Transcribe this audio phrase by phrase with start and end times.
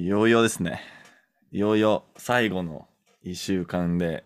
[0.00, 0.80] いよいよですね。
[1.50, 2.86] いよいよ最後の
[3.24, 4.22] 1週間で、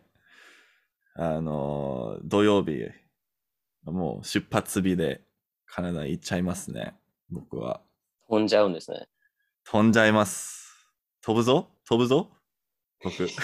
[1.14, 2.90] あのー土曜日、
[3.84, 5.22] もう出発日で
[5.64, 6.94] カナダ行っちゃいますね。
[7.30, 7.80] 僕は。
[8.28, 9.08] 飛んじゃうんですね。
[9.64, 10.76] 飛んじゃいます。
[11.22, 11.70] 飛ぶぞ？
[11.88, 12.28] 飛ぶぞ？
[13.02, 13.26] 僕。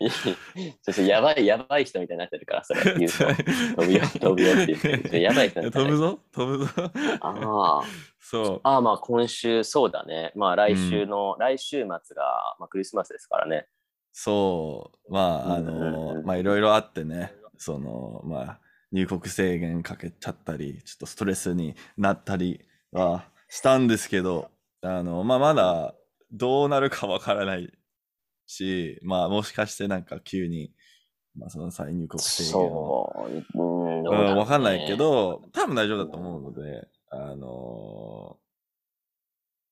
[1.06, 3.82] やばい、やばい人みたいになってるから、それ 言うと。
[3.82, 5.70] 飛ぶよ、 飛ぶよって言って。
[5.70, 6.70] 飛ぶぞ飛ぶぞ
[7.20, 7.82] ああ。
[8.18, 8.60] そう。
[8.62, 10.32] ああ、まあ今週、そうだね。
[10.34, 13.66] まあ来週の、来週末が、まあ、クリスマスですからね。
[14.12, 18.60] そう、まあ、あうんうんうんのまあ、いろいろあってね、その、まあ、
[18.92, 24.50] 入国制限かけちゃったり、ちょっとストレスになったりはしたんですけど、
[24.82, 25.94] あの、まあ、まだ
[26.32, 27.72] どうなるかわからない
[28.50, 30.72] し、まあ、もしかしてなんか急に、
[31.36, 34.02] まあ、その再入国制限を、そう。
[34.02, 34.96] うん、わかんないけ。
[34.96, 38.36] ど、多分大丈夫だと思うので、あの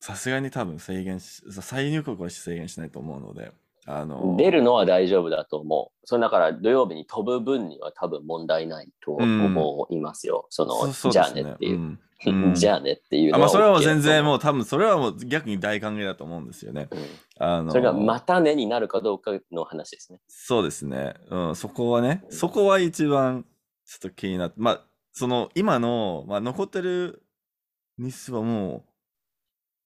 [0.00, 3.52] さすがに多分制限し、再入国は制限しないと思うので、
[3.86, 6.06] あの出るのは大丈夫だと思う。
[6.06, 10.46] それだから土曜日に飛ぶ分には多分問題ないと思いますよ。
[10.50, 11.78] その、そうそうじですゃあねっていう。
[11.78, 16.88] うんうん じゃあねっていうあのまあそれは OK 全然もう多分それはもう逆に大歓迎だと思うんですよね。
[16.90, 16.98] うん
[17.40, 20.20] あのそれがまたねになるかどうかの話ですね。
[20.26, 21.14] そうですね。
[21.30, 23.46] うん、そこはね、そこは一番
[23.86, 27.22] ちょっと気になって、まあその今の、まあ、残ってる
[27.96, 28.84] 日数はも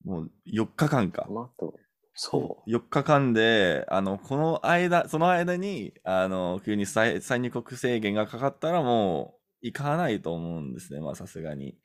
[0.05, 1.27] う、もう4日間か。
[1.29, 1.75] まあと
[2.15, 11.01] そ4日間で、あの、この間、その間に、あの、急に再再入国制限がかかったらもう行かないと思うんですね。
[11.01, 11.75] まあさすがに。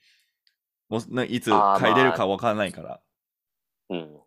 [0.88, 3.00] もうねいつ帰れるかわからないから。
[3.90, 3.94] う。
[3.94, 4.20] うん。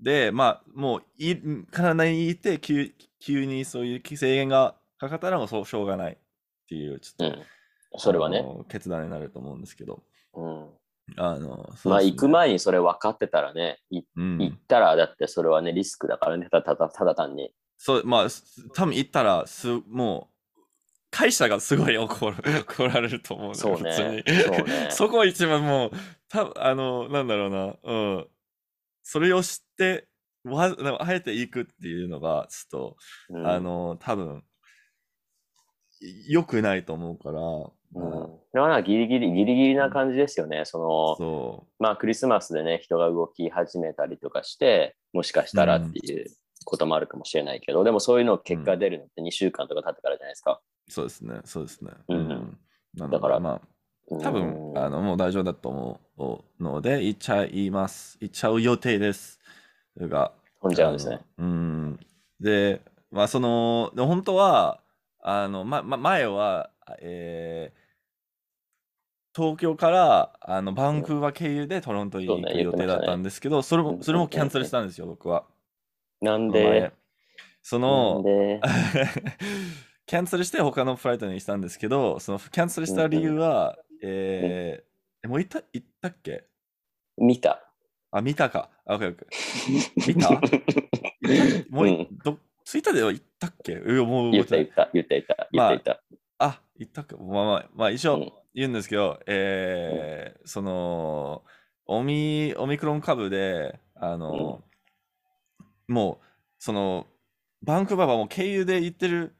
[0.00, 1.36] で、まあ、もうい、
[1.70, 6.16] カナダにいて急、急にそういう制限がかかったらもうそうしょうがないっ
[6.68, 7.44] ていう、ちょっと、うん。
[7.98, 8.44] それはね。
[8.68, 10.02] 決断になると思うんですけど。
[10.34, 10.68] うん。
[11.16, 17.52] あの、まあ行く前にそれ分かってたらね、いうん行ったらだってそれはね、リスクだからね、ただただただ単に。
[17.76, 20.31] そう、まあ、す多分行ったら、す、もう、
[21.12, 23.92] 会社がすごい 怒る、怒られると思うそうね。
[23.92, 24.24] そうね
[24.90, 25.90] そこ一番もう、
[26.28, 28.26] 多分あの、なんだろうな、うん。
[29.02, 30.08] それを知って、
[30.44, 32.96] わ、あえて行くっていうのが、ちょっと、
[33.28, 34.42] うんあの、多分、
[36.00, 37.40] い良くないと思うから、
[37.94, 38.40] うん。
[38.54, 40.64] だからギリギリ、ギリギリな感じですよね。
[40.64, 46.26] その、そまあクリスマスでね、人が動き始めたりとかして、もしかしたらっていう
[46.64, 50.60] こともあるかもしれないけど、でもそういうの結果出るのって2週間とか経ってからじゃないですか。
[50.88, 51.92] う、そうですね、そうですね。
[52.08, 52.58] うん
[52.94, 58.18] なのでだからまあ、うん多分、あの、もう大丈夫だと思うので、行っちゃいます。
[58.20, 59.38] 行っちゃう予定です。
[59.98, 61.20] が、飛んじゃうんですね。
[61.38, 62.00] うん。
[62.40, 64.80] で、まあ、その、で本当は、
[65.22, 67.82] あの、ま、ま、前は、えー
[69.34, 75.44] 東京からあのバンクーバー経由でトロントに行く予定だったんですけど、それも、それもキャンセルしたんですよ、僕は。
[76.22, 76.62] なん前。
[76.62, 76.92] で、
[77.62, 78.22] そなの
[80.06, 86.44] キャンセルして他のフライトにしたんですけど、そのキャンセルした理由は、えー、もう行った、行ったっけ？
[87.18, 87.62] 見た。
[88.10, 88.70] あ、見たか。
[88.84, 90.14] あ、オッケーオッケー。
[90.14, 90.30] 見た？
[91.70, 93.76] もうい、ど、ツイッターでは言ったっけ？
[93.76, 96.02] もう言った言った言った言った言った言った。
[96.38, 97.16] あ、言ったか。
[97.16, 98.32] まあまあ、まあ一応うん。
[98.54, 101.42] 言うんですけど、えーその、
[101.86, 104.62] オミ、オミクロン株で、あの、
[105.88, 106.26] もう、
[106.58, 107.06] その、
[107.62, 109.36] バンクーバーはもう経由で行ってる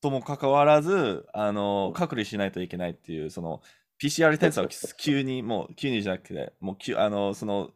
[0.00, 3.62] ともかかわらず、あの、隔離しないといけないっていう、その、
[4.00, 7.70] PCR 検査を急に、もう、急にじゃなくて、もう、急あの、その、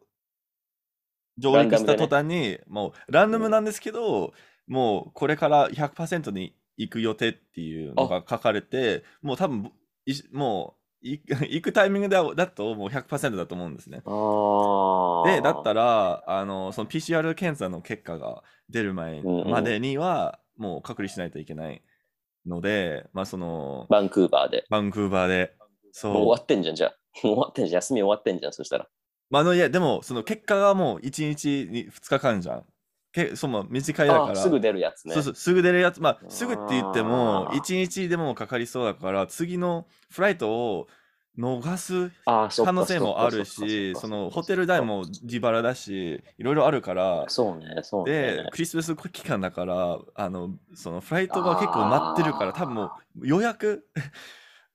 [1.38, 4.32] 上陸した途端に、もう、ランダムなんですけど、
[4.66, 9.72] もう、これから100%に行く予定っていうのが書かれて、もう多分、
[10.06, 13.98] いもう、 行くタイミングだだともう100%だと思うんですね。
[13.98, 21.82] で、だったら、あの、その PCR 検査の結果が出る前までには、もう隔離しないといけない
[22.46, 24.64] ので、まあ、その、バンクーバーで。
[24.70, 25.54] バンクーバーで、
[25.92, 26.12] そう。
[26.12, 27.26] もう終わってんじゃん、じゃあ。
[27.26, 27.78] も う終わってんじゃん。
[27.78, 28.88] 休み終わってんじゃん、そしたら。
[29.30, 32.66] まあ、あの、いや、でも、その結果がもう1日に2日間じゃん。
[33.12, 34.32] けその短いだから。
[34.32, 35.14] あすぐ出るやつね。
[35.14, 36.00] そうそう、すぐ出るやつ。
[36.00, 40.88] まあ、すぐって言っても、あー1日でもかかりそうだから、次のフライトを
[41.38, 48.12] 逃す可能性もあるし、かそのホテル代も自腹だし、いろいろあるから、そうね、そうね、。
[48.12, 53.86] でクリスマス期間だから、あの、そのフライトが結構待ってるから、多分もう予約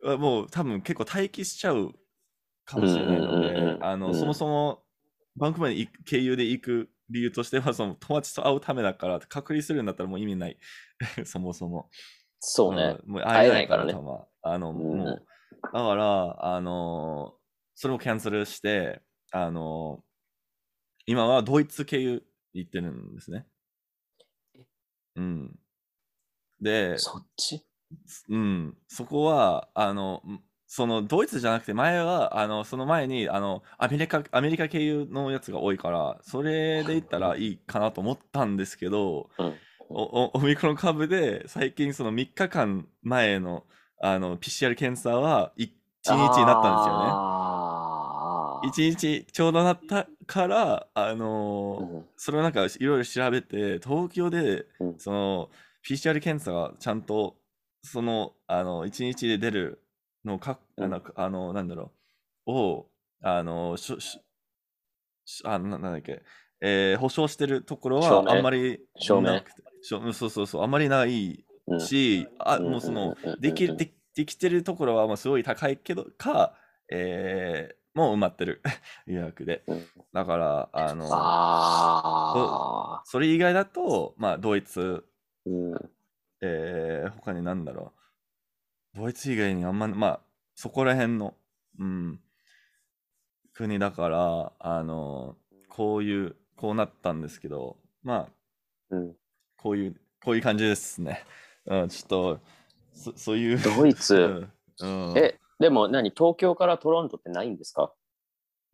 [0.03, 1.93] は もう多分結構待機しちゃう
[2.65, 4.83] かもしれないので、んあの、うんそもそも
[5.35, 10.57] バンクーバーに行く経由で行く理由としては、その友達と会うためだから、隔離するんだったらもう意味ない。
[11.25, 11.89] そもそも。
[12.39, 12.97] そうね。
[13.03, 15.25] うんもう会えないから会えない多分あの、うんもう、
[15.63, 17.33] だから、あの
[17.75, 19.01] それをキャンセルして、
[19.31, 20.03] あの、
[21.05, 22.23] 今はドイツ経由
[22.53, 23.47] 行ってるんですね。
[25.15, 25.59] うん。
[26.61, 27.65] で、そっち？
[28.29, 39.53] うん、そこは、あの、んそのドイツじゃなくて前は、あの、その前に、あの、アメリカ、アメリカ経由のやつが多いから、それで行ったらいいかなと思ったんですけど、うん。
[39.89, 43.63] おおオミクロン株で最近その3日間前の
[44.01, 45.69] あの PCR 検査は1
[46.03, 47.11] 日になったんですよね。
[48.63, 55.49] 1日ちょうどなったから、あのーうんそれをなんかいろいろ調べて、東京でうんその
[55.87, 57.37] PCR 検査がちゃんと
[57.81, 59.81] そのあの1日で出る
[60.27, 60.83] のをか、うん。
[60.85, 61.91] あのあのなんだろ
[62.45, 62.89] う、を
[63.21, 64.19] あのしょし
[65.25, 66.21] しあななんだっけ、
[66.61, 69.33] えー保証してるところはあんまり証明。
[69.33, 69.61] なくて。
[69.81, 71.81] しょそうそうそう、あんまりないうん。
[71.81, 76.53] し、あ、うんもうそのできる、でできてるところはまあすごい高いけど、か、
[76.91, 78.61] えーもう埋まってる。
[79.07, 79.63] 予約で。
[79.65, 79.87] うん。
[80.13, 85.91] だから、あの、あそれ以外だと、まあ、ドイツ、ーうん。
[86.41, 87.96] えー他になんだろう。
[88.97, 90.19] ドイツ以外にあんま、まあ、
[90.55, 91.35] そこら辺の、
[91.79, 92.19] うん、
[93.53, 95.35] 国だから、あの、
[95.69, 99.15] こういう、こうなったんですけど、まあ、うん
[99.57, 101.23] こういう、こういう感じですね。
[101.67, 102.39] うん、ちょっと、
[102.93, 103.59] そそういう。
[103.61, 104.47] ドイツ
[104.79, 107.93] うん、うんえ、でも何東京からトロントってないんですか？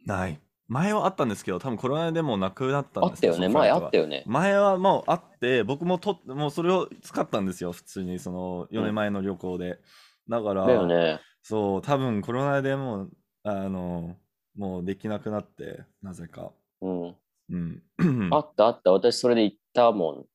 [0.06, 0.40] ない。
[0.70, 3.50] 前はあったんですけど、多分コロナでもうなくなったんですあったよね。
[3.50, 4.04] 前あったよ。
[4.04, 4.24] よね。
[4.26, 9.80] 前はもうあって、僕もともうそれを使ったんですよ、普通に、その4年前の旅行で。
[10.30, 11.20] だから、だよね。
[11.42, 13.12] そう、多分コロナでもう、
[13.44, 14.16] あの、
[14.56, 16.52] もうできなくなって、なぜか。
[16.82, 17.16] うん。
[17.50, 17.82] うん。
[18.34, 18.92] あったあった。
[18.92, 20.26] 私それで行ったもん。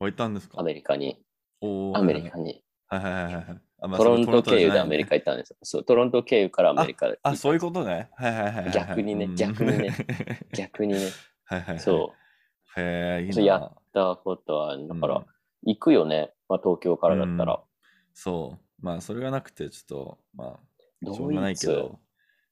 [0.00, 0.60] 置いたんですか？
[0.60, 1.22] アメリカに。
[1.60, 2.62] おーアメリカに。
[2.88, 3.60] はいはいはいはい
[3.96, 5.56] トロント経由でアメリカ行ったんですよ。
[5.62, 8.10] そう、トロント経由からアメリカ行ったあ、そういうことね。
[8.14, 8.70] はいはいはい。
[8.72, 9.94] 逆にねうん逆にね。
[10.54, 11.00] 逆にね。
[11.44, 11.80] はいはいはい。
[11.80, 12.12] そ
[12.76, 12.80] う。
[12.80, 13.66] へえ、いいそうやな。
[13.68, 15.26] ったことは、だから、うん
[15.62, 16.32] 行くよね。
[16.48, 17.62] まあ、東京からだったら。
[18.14, 18.84] そう。
[18.84, 20.58] まあ、それがなくて、ちょっと、ま
[21.04, 21.98] あ、しょうがないけど。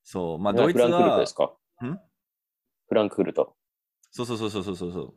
[0.05, 0.39] そう。
[0.39, 1.45] まあ、ねドイツフランクフルトはです、か？
[1.85, 2.01] ん？
[2.89, 3.55] フランクフルト。
[4.11, 5.15] そうそうそうそうそうそう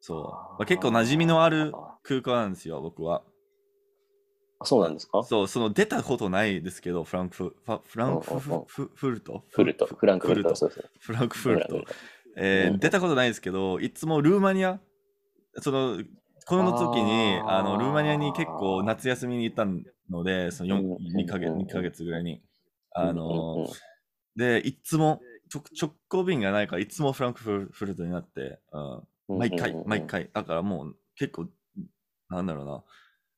[0.00, 0.22] そう。
[0.22, 1.72] まあ結構馴染みのある
[2.02, 3.22] 空港なんですよ、僕は。
[4.60, 5.22] あ、そうなんですか？
[5.24, 9.44] そう、その出たことないですけど、フランクフファフランクフフフルト？
[9.48, 9.86] フルト。
[9.86, 10.54] フランクフルト。
[11.00, 11.84] フランクフルト
[12.36, 14.80] えー出たことないですけど、いつもルーマニア、
[15.56, 15.98] その、
[16.50, 19.66] この時に、あの、ルーマニアに結構夏休みに行った
[20.10, 22.42] ので、そのうんうんうん4 2ヶ月、2ヶ月ぐらいに。
[22.92, 23.68] あの、
[24.34, 25.20] で、いつも、
[25.52, 28.94] 直直行便がないから、いつもフランクフルフルトになって、うん、
[29.28, 30.28] うん毎回毎回。
[30.32, 31.46] だからもう結構、
[32.28, 32.66] なんだろう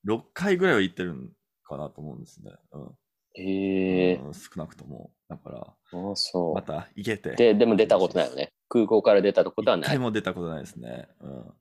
[0.08, 1.28] な、6回ぐらいは行ってるん
[1.64, 2.52] かなと思うんですね。
[2.72, 2.90] うん
[3.34, 5.10] へえ、うん少なくとも。
[5.28, 7.30] だから、あそまた行けて。
[7.30, 7.36] う。
[7.36, 8.52] で、でも出たことないよね。
[8.68, 9.98] 空港から出たことは一回ない。
[9.98, 11.08] も出たことないですね。
[11.20, 11.52] うん。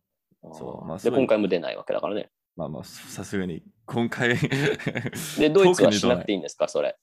[0.53, 0.87] そう。
[0.87, 2.31] まあで、今回も出ないわけだからね。
[2.55, 4.35] まあまあ、さすがに、今回。
[5.37, 6.97] で、 ドイツはしなく特ていいんですか、それ？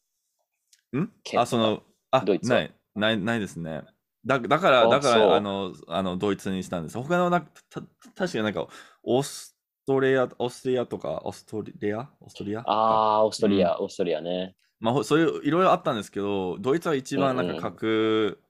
[0.92, 1.12] にん？
[1.36, 2.58] あ、その、あ、ドイツは。
[2.58, 3.82] ない、ない、ないですね。
[4.26, 6.98] だだから、あだから、あの、あの、ドイツにしたんです。
[6.98, 7.80] 他のな、た、
[8.14, 8.66] 確かになんか、
[9.02, 9.56] オース
[9.86, 12.10] トリア、オーストリアとか、オーストリア？
[12.20, 12.60] オーストリア？
[12.60, 14.54] ああ、オーストリア、オーストリアね。
[14.80, 17.56] まあ、ほそういういろいろあったんですけど、ドイツは一番なんうんうん。
[17.56, 18.40] か格、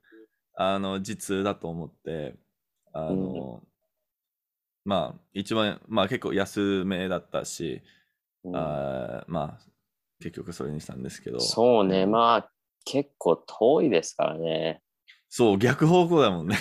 [0.54, 2.34] あの実だと思って、
[2.92, 3.62] あの、
[4.88, 7.82] まあ一番、まあ結構安めだったし、
[8.42, 9.64] うんあーまあ
[10.18, 12.50] 結局それにしたんですけど、そうね、まあ、
[12.86, 14.80] 結構遠いですからね。
[15.28, 16.56] そう、逆方向だもんね。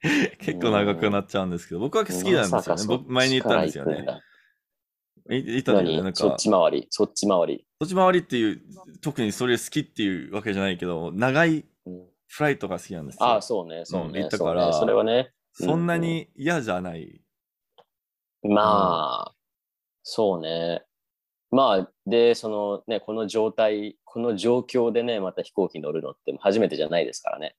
[0.40, 2.84] 結構長くなっちゃうんですけど、僕は好きなんですよね。
[2.88, 4.04] 僕前に言ったんですよね
[5.28, 6.02] いたんだよね。
[6.02, 7.66] なんか、何そっち回り、そっち回り。
[7.80, 8.62] そっち回りっていう、
[9.02, 13.24] 特にそれ好きっていうわけじゃないけど、長いうんフライトが好きなんですよ。
[13.24, 14.20] ああ、そうね、そううんね。
[14.20, 15.30] 行ったからそれはね。
[15.52, 17.22] そんなに嫌じゃない。
[18.42, 19.34] まあ、
[20.02, 20.82] そうね。
[21.50, 27.56] まあ、で、そのね、この状態、この状況でね、また飛行機乗るのって初めてじゃないですからね。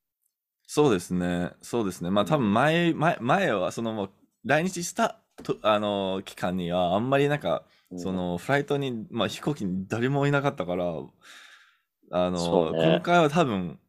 [0.67, 1.51] そうですね。
[1.61, 2.09] そうですね。
[2.09, 4.09] まあ多分前、前、前は、そのもう
[4.45, 10.85] 来日したとあの期間には、あんまりなんか、うんそのフライトに、まあ飛行機に誰もいなかったから、
[12.11, 13.79] あの、ね今回は多分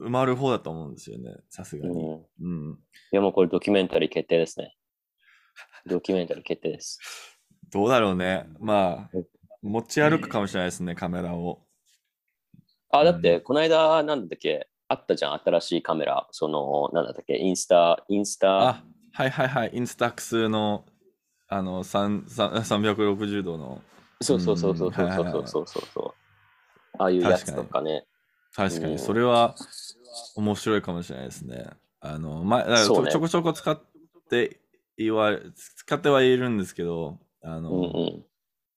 [0.00, 1.34] 埋まる方だと思うんですよね。
[1.50, 1.94] さすがに。
[1.94, 2.20] うん。
[2.20, 2.78] いうん。
[3.10, 4.76] や、もうこれドキュメンタリー決定ですね。
[5.86, 6.98] ドキュメンタリー決定です。
[7.70, 8.46] どうだろうね。
[8.58, 9.16] まあ
[9.62, 11.60] うん、持ち歩くかもしれないですね、カメラを。
[12.90, 16.28] あ、だっうて、この間、なんだっけ、あったじゃん、新しいカメラ。
[16.30, 19.70] その、なんだっけ、インスタ、インスタ、あ、はいはいはい。
[19.74, 20.84] インスタックスの、
[21.48, 23.82] あの、3 360度の。
[24.20, 26.14] そうそうそうそうそうそうそうそうそう。
[26.98, 28.06] ああいうやつとかね。
[28.54, 29.54] 確かに、うんそれは、
[30.36, 31.66] 面白いかもしれないですね。
[32.00, 33.80] あの、ま、だからちそうねょちょこちょこ使っ
[34.30, 34.60] て
[34.96, 37.86] 言われ、使ってはいるんですけど、あの、うんう
[38.20, 38.24] ん。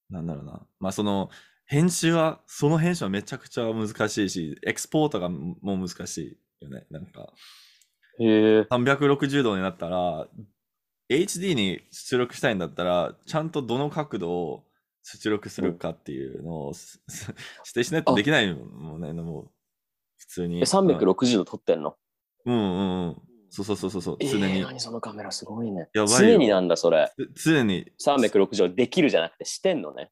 [0.09, 0.65] なんだろうな。
[0.79, 1.29] まあその、
[1.65, 6.85] 編集は、その編集はめちゃくちゃ難しいし、エクスポートがもう難しいよね。
[6.89, 7.33] なんか、
[8.19, 8.61] へえ。
[8.61, 10.27] 360度になったら、
[11.09, 14.63] HD に出力したいんだったら、ちゃんとどの角度を
[15.03, 17.37] 出力するかっていうのをすす指
[17.73, 19.51] 定しないとできないもんね、もう、
[20.17, 20.59] 普通に。
[20.59, 21.95] え、360度撮ってんの？
[22.45, 23.21] うんうんうん。
[23.63, 24.63] そうそうそうそうそう、常にえー、。
[24.63, 25.89] 何そのカメラすごいね。
[25.93, 27.11] やばいよ常になんだそれ。
[27.35, 30.11] つ常に360度できるじゃなくてしてんのね。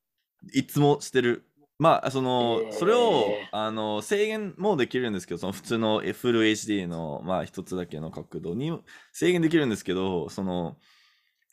[0.53, 1.45] いつもしてる。
[1.77, 8.71] まあ、その、えーそれを、あの、制限もできるんですけど、その普通のフル HD の、まあ、一つだけの角度に
[9.11, 10.77] 制限できるんですけど、その、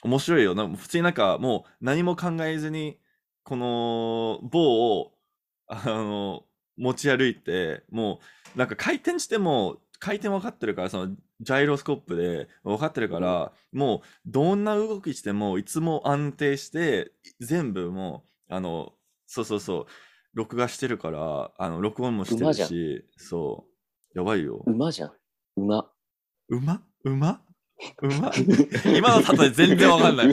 [0.04, 0.54] 面白いよ。
[0.54, 2.98] な普通になんか、もう何も考えずに、
[3.42, 5.12] この棒を、
[5.66, 6.44] あの、
[6.76, 8.20] 持ち歩いて、も
[8.54, 18.94] う、なんか回転しても、回転分かってるから、その、ジャイロスコープで分かってるから、もう、どんな動きしても、いつも安定して、全部もう、あの、
[19.26, 19.86] そうそうそう、
[20.34, 23.64] 録画してるから、あの、録音もしてるし、そ
[24.14, 24.64] う、やばいよ。
[24.66, 25.12] 馬じゃん。
[25.56, 25.88] 馬。
[26.48, 26.82] 馬？
[27.04, 27.40] 馬？
[28.02, 28.32] 馬？
[28.96, 30.26] 今の例え全然わかんない。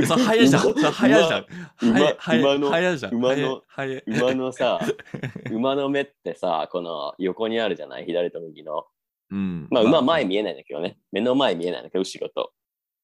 [0.00, 0.62] えそれ早いじゃん。
[0.62, 1.46] それ早いじゃん。
[1.90, 3.14] 馬早い早いじゃん。
[3.14, 3.62] 馬の
[4.06, 4.80] 馬のさ、
[5.52, 8.06] 馬の目ってさ、この横にあるじゃない？
[8.06, 8.86] 左と右の。
[9.30, 9.68] うん。
[9.70, 10.98] まあ馬前見えないんだけどね。
[11.12, 12.52] 目の前見えないんだけど、後ろと。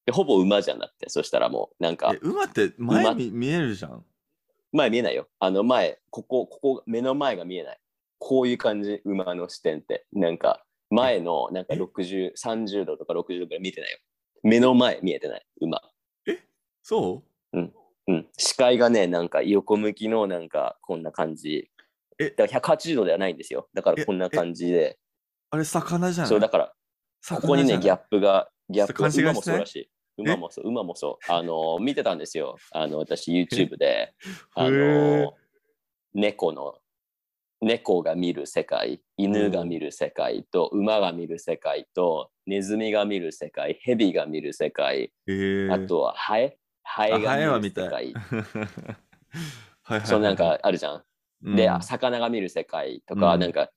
[0.06, 1.08] でほぼ馬じゃんだって。
[1.08, 4.04] そしたらもう、なんかえ、馬って前馬見見えるじゃん。
[4.72, 5.28] 前見えないよ。
[5.38, 7.78] あの前、ここ、ここ、目の前が見えない。
[8.18, 10.06] こういう感じ、馬の視点って。
[10.12, 13.98] なんか、前の、なんかえ？60、30度とか60度ぐらい見てないよ。
[14.42, 15.80] 目の前見えてない、馬。
[16.82, 17.58] そう？
[17.58, 17.72] ん。
[18.36, 21.70] 視界がね、なんか横向きの、なんか、こんな感じ。
[22.18, 22.30] え？
[22.30, 23.68] だから180度ではないんですよ。
[23.74, 24.04] だからえ？
[24.04, 24.98] こんな感じで。
[25.52, 26.26] うあれ、魚じゃん。
[26.26, 26.72] そう、だから、
[27.28, 31.32] ここにね、ギャップが、ギャップ勘違いして馬もそうだし、馬もそう、馬もそう。
[31.32, 32.56] あの、見てたんですよ。
[32.72, 34.14] あの、私、YouTube で、
[34.54, 35.34] あの、
[36.14, 36.74] 猫の、
[37.60, 46.58] 猫が見る世界、犬が見る世界と、馬が見る世界と、ネズミが見る世界、ヘビが見る世界、えー、あとはハエ？
[46.82, 48.12] ハエがは見る世界。
[49.82, 50.06] はいはいはい。
[50.06, 51.04] そうなんかあるじゃん。
[51.44, 53.70] うん、魚が見る世界とか、うんなんか、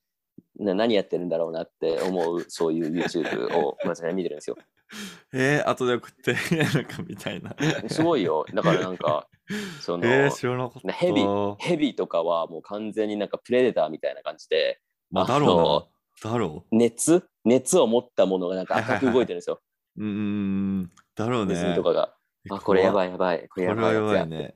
[0.58, 4.56] な何やってるんだろうなって思う、そういう YouTube を私は見てるんですよ。
[5.32, 7.54] えー、後で送って、なんかみたいな。
[7.88, 8.44] すごいよ。
[8.52, 9.28] だからなんか、
[9.80, 10.92] その、えー、知らなかった。
[10.92, 11.22] ヘビ
[11.58, 14.80] ヘビとかはもう完全になんかプレデターみたいな感じで、
[15.10, 15.90] まあ、だろ
[16.22, 16.32] うな。
[16.32, 19.60] だろ熱熱を持ったものがなんか赤く動いてるんですよ。
[19.96, 20.02] う。
[20.02, 21.76] うーん、だろうネズミね。
[21.76, 22.14] とかが。
[22.50, 23.48] あ、これやばいやばい。
[23.48, 24.54] これやばいやばいね。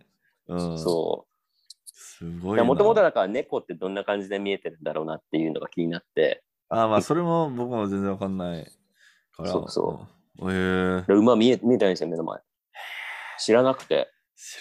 [0.48, 0.78] うん。
[0.78, 1.26] そ
[1.94, 2.62] すごい。
[2.62, 8.66] もともとだから猫ってどんな感じで見えてるんだろうなっていうのが気になって、あ、まあ、それも僕も全然わかんない
[9.32, 9.50] から。
[9.50, 10.06] そうそ
[10.40, 10.50] うん。
[10.50, 12.40] えー、で馬見え見えたんですよ、目の前。
[13.38, 14.08] 知らなくて、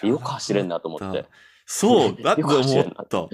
[0.04, 1.26] よく走れんなと思って。
[1.66, 3.28] そう、 だって思った。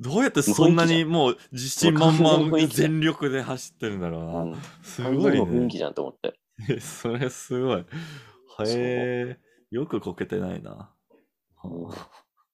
[0.00, 4.40] どうやってそんなにもう自信満々全力で走ってるんだろうな。
[4.40, 5.78] うん、す完ごいね雰囲気。
[5.78, 6.34] じゃんと思って。
[6.68, 7.78] えそれすごい。
[7.80, 7.84] へ
[8.66, 9.38] え、
[9.70, 10.90] よくこけてないな。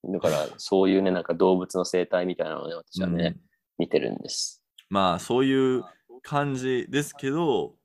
[0.04, 3.40] だから、そういうね、なんか動物の生態みたいなのをね、私はね、うん
[3.78, 4.62] 見てるんです。
[4.90, 5.82] まあ、そういう
[6.22, 7.80] 感じですけど、うん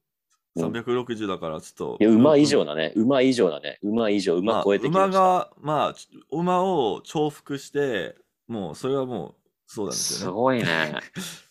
[0.58, 1.98] 360だからちょっと。
[2.00, 2.94] いや、馬以上だね。
[2.96, 3.78] 馬以上だね。
[3.82, 5.08] 馬以上、まあ馬超えてきました。
[5.08, 5.96] 馬が、まあ、
[6.32, 8.16] 馬を重複して、
[8.48, 9.36] もう、それはもう、
[9.68, 10.34] そうなんですすよね。
[10.34, 10.66] ごいね。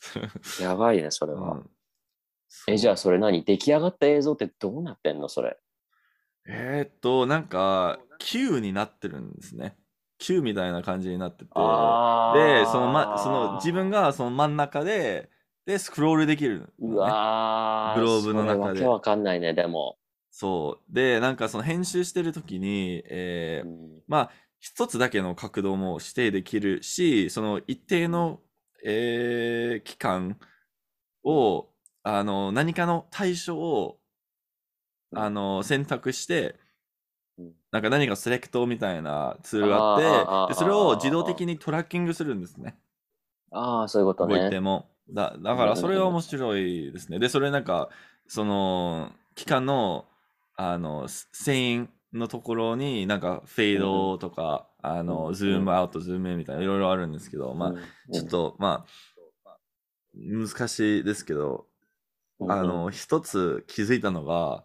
[0.61, 1.53] やばいね、それは。
[1.53, 1.71] うん
[2.69, 3.45] え、じゃあそれ何？
[3.45, 5.59] 出来上がった映像ってどうなってんのそれ？
[6.47, 9.77] えーっと、なんか、Q になってるんですね。
[10.25, 11.51] Q みたいな感じになってて。
[11.55, 15.31] あで、その,、ま、その自分がその真ん中で、
[15.67, 19.97] で、スクロールできるのね、うわー、グローブの中でわけわかんないね、でも。
[20.31, 20.95] そう。
[20.95, 28.41] で、なんかその編集してる時に、えーうんまあ、一つだけの角度も指定できるし、その一定の、
[28.85, 30.39] えー期間
[31.25, 31.69] を、
[32.03, 33.99] あの、何かの対象を、
[35.15, 36.64] あの、選択してうん、
[37.75, 42.77] なんか何かセレクトみたいなツールがあって、でそれを自動的にトラッキングするんですね。
[43.51, 44.61] ああ、そういうこと動いてね。
[44.61, 44.87] も。
[45.11, 47.19] だだからそれが面白いですね。
[47.19, 47.89] で、それなんか、
[48.29, 50.07] その、期間の、
[50.55, 59.57] あの、ス線のところになんかフェードとか、あうの、んズームアウト、ズームインみたいないろいろあるんですけど、まあ、ちょっと、まあ、
[60.15, 61.67] 難しいですけど、
[62.39, 64.63] うん、あの、一つ気づいたのが、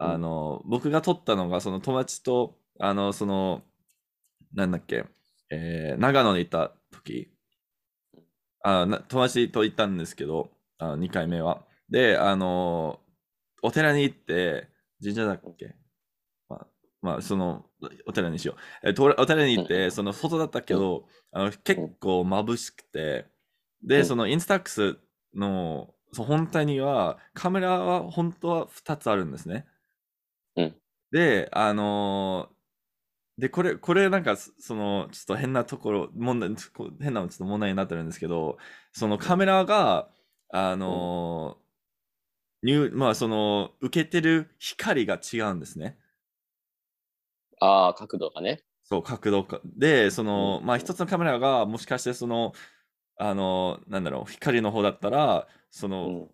[0.00, 3.62] あの、僕が撮ったのが、その友達と、あの、その、
[4.54, 5.06] なんだっけ、
[5.50, 7.32] えー長野に行った時、
[8.62, 11.64] あな友達と行ったんですけど、あ2回目は。
[11.88, 13.00] で、あの、
[13.62, 14.68] お寺に行って、
[15.02, 15.74] 神社だっけ？
[16.48, 16.66] まあ、
[17.02, 17.66] まあ、その、
[18.06, 18.54] お寺にしよ
[18.84, 18.88] う。
[18.88, 19.90] えっと、お寺に行って、うん。
[19.92, 23.26] その外だったけど、あの結構眩しくて、
[23.82, 24.06] で、うん。
[24.06, 24.98] そのインスタックス
[25.34, 29.66] のそう本体には、カメラは本当は2つあるんですね。
[30.64, 32.56] うんで、あのー
[33.38, 36.50] で、これ、これなんか、そその、ちょっと変なところ、問題、
[37.00, 38.58] 変なちょっと問題になってるんですけど、
[38.92, 40.10] そのカメラが、
[40.50, 41.64] あのー
[42.62, 45.98] 入まあ、その、受けてる光が違うんですね。
[47.60, 48.64] ああ、角度がね。
[48.84, 49.60] そう、角度か。
[49.64, 52.52] で、その、うんまあ、一つのカメラが、もしかして、その、
[53.16, 56.30] あの、なんだろう、光の方だったら、そうの、ん。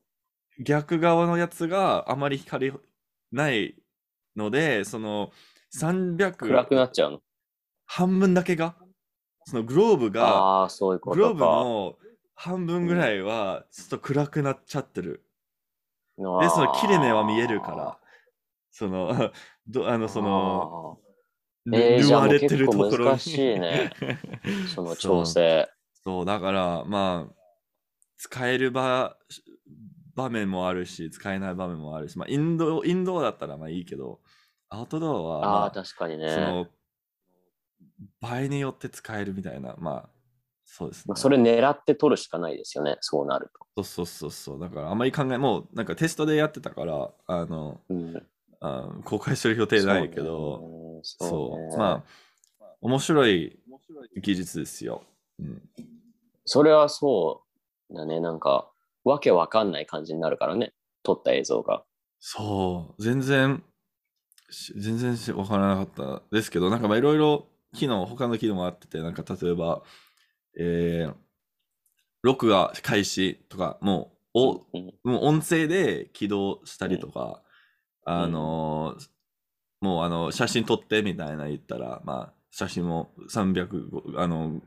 [0.61, 2.73] 逆側のやつがあまり光
[3.33, 3.77] ない
[4.37, 5.33] ので、その、
[5.75, 7.21] 300、暗くなっちゃうの？
[7.87, 8.77] 半分だけが、
[9.45, 11.41] そのグローブが、ああ、そういうこグローブ。
[11.41, 11.99] の
[12.35, 15.25] 半分ぐらいは、ちょっと暗くなっちゃってる。
[16.19, 17.99] で、で、その切れ目は見えるから、
[18.71, 19.33] その、
[19.69, 21.01] どあの、その、
[21.65, 23.93] ぬえーじゃあもう縫われてるところ難しいね
[24.75, 25.69] その調整。
[26.05, 27.35] そう、だから、まあ、
[28.19, 29.17] 使える場
[30.17, 34.21] 場面もあるし、使えない場面もあるし、まあ、インド、インドアだったらまあいいけど、
[34.71, 36.37] アウトドアは、ああ、まあ、確かにそね。
[36.47, 36.67] の、
[38.21, 40.11] 場合によって使えるみたいな、まあ、
[40.65, 41.05] そうですね。
[41.09, 43.83] まあ、それ狙って撮るしかないですよね、そうなると。
[43.83, 44.61] そうそうそうそう。
[44.61, 48.27] だから、あんまり考え、もう、なんかテストでやってたから、あの、うん、
[48.61, 52.05] あ公開する予定ないけど、そう,、そう,、ね、ま
[52.61, 53.61] あ、面白い
[54.23, 55.03] 技術ですよ。
[55.39, 55.63] うん。
[56.47, 57.43] それはそ
[57.91, 58.71] うだね、なんか、
[59.07, 61.85] わけわかんない感じになるからね、撮った映像が。
[62.19, 63.63] そう、全然、
[64.51, 69.83] し全然しわからなかったですけど、なんかまあいろいろ機能、他の機能もあってて、なんか例えば、
[70.59, 71.15] えー、
[72.23, 77.43] 録画開始とか、もう、お、うんもう音声で起動したりとか、
[78.05, 79.07] あのー
[79.81, 84.61] もうあの、写真撮ってみたいな言ったら、まあ、写真も300、あの、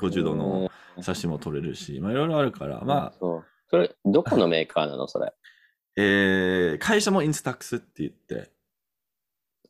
[0.00, 3.26] 50度の写真も撮れるし、まあいろいろあるから、まあ、
[3.70, 5.32] それ、どこのメーカーなのそれ？
[5.96, 8.50] えー、会社もインスタックスって言って、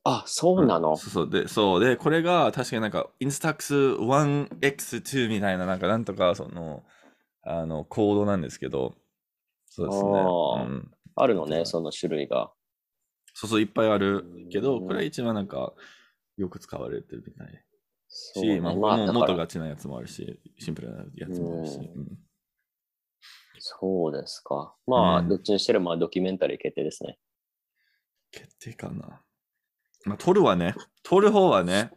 [0.04, 1.30] あ、そうなの、そうそう。
[1.30, 1.84] で、そう。
[1.84, 6.84] で、これが確かになんか、インスタックス 1x2 みたいな、なんか、なんとか、その、
[7.42, 8.94] あの、コードなんですけど、
[9.66, 10.10] そうですね。
[10.10, 10.66] あー。
[10.66, 12.50] うん、あるのね、その種類が。
[13.34, 14.86] そうそう、いっぱいあるけど、うん。
[14.86, 15.74] これ一番なんか、
[16.38, 17.64] よく使われてるみたい。
[18.08, 21.76] し、まあ、元がちなやつもあるし、シンプルなやつもあるし。
[21.76, 22.00] うん。
[22.00, 22.18] うん
[23.60, 24.74] そうですか。
[24.86, 27.18] まあ、うんどっちにしてもまあドキュメンタリー決定ですね。
[28.32, 29.20] 決定かな。
[30.06, 31.90] まあ、撮るはね、撮る方はね、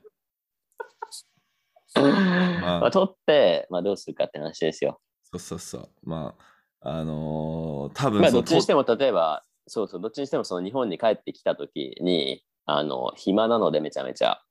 [1.95, 4.99] まあ、 撮って、まあ、どうするかって話ですよ。
[5.23, 6.36] そうそうそう、ま
[6.82, 14.41] あ、あのー多分まあ、どっちにしても、例えば、そうそう、どっちにしても、その日本に帰ってきたときに、あの、暇なのでめちゃめちゃ。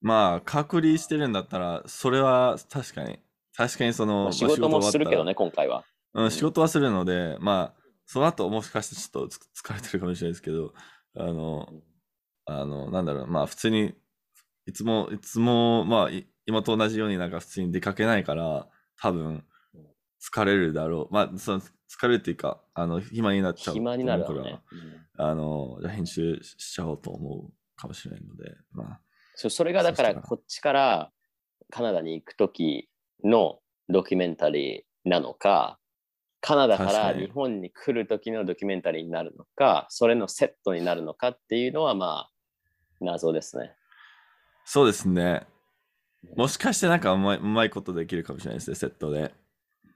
[0.00, 3.18] まあ、隔離してるんだったら、それは確かに、
[3.56, 5.30] 確かにその、まあまあ仕事もするけどね。
[5.30, 5.84] ね、今回は。
[6.14, 10.72] うん、仕事はするので、まあ、その後もしかしてちょっとつ疲れてるかもしれないですけど、
[11.16, 11.68] あの、
[12.46, 13.94] あの、なんだろう、まあ、普通に、
[14.66, 18.68] いつも、いつも、まあ、い今と同じようになんか普通に出かけないから、
[19.00, 19.44] 多分、
[20.20, 21.14] 疲れるだろう。
[21.14, 21.68] まあ、その疲
[22.02, 24.60] れるっていうか、あの、暇になっちゃう暇になるから、よね。
[24.72, 29.00] うんあの、じゃあ編集しちゃおうと思うかもしれないので、まあ、
[29.34, 31.10] そうそれがだからこっちから
[31.70, 32.88] カナダに行くとき
[33.24, 35.78] のドキュメンタリーなのか、
[36.40, 42.30] カナダからに日本に来るときのドキュメンタリーになるのか、それのセットになるのかっていうのは、まあ、
[43.00, 43.74] 謎ですね。
[44.64, 45.46] そうですね。
[46.36, 49.32] もしかしてなんかうまいうまいことできるかもしれないですね、セットで。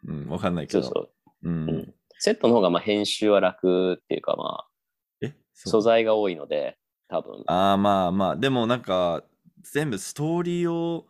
[0.06, 0.82] うん、わかんないけど。
[0.82, 1.48] そうそう。
[1.48, 4.64] うんうんセットの方がまあ編集は楽っていうか、ま
[5.22, 5.26] え？
[5.26, 6.78] あ、そう素材が多いので、
[7.08, 7.42] 多分。
[7.48, 9.24] ああ、まあまあ、でもなんか、
[9.72, 11.06] 全部ストーリーを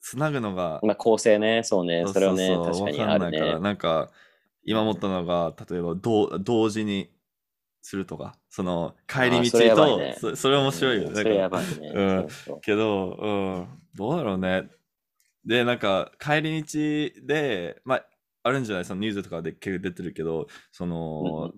[0.00, 3.58] つなぐのが、まあ、構成ね、そうね、それはね、確かにわあるね。
[3.58, 4.10] なんか、
[4.70, 7.10] 今思ったのが、例えば同同時に
[7.82, 10.16] するとか、その、帰り道と、ばいね。
[10.20, 11.08] そそれ面白いよね。
[11.08, 11.92] うんそれやなんかばいね。
[11.94, 12.20] うん。
[12.20, 12.60] そうそう。
[12.60, 13.30] けど、う
[13.62, 14.68] ん、どうだろうね。
[15.44, 18.04] で、なんか、帰り道で、まあ、
[18.44, 18.84] あるんじゃない？
[18.84, 21.52] そのニュースとかで結構出てるけど、その、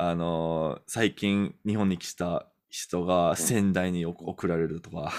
[0.00, 5.12] あの最近日本に来た人が仙台にお送られるとか、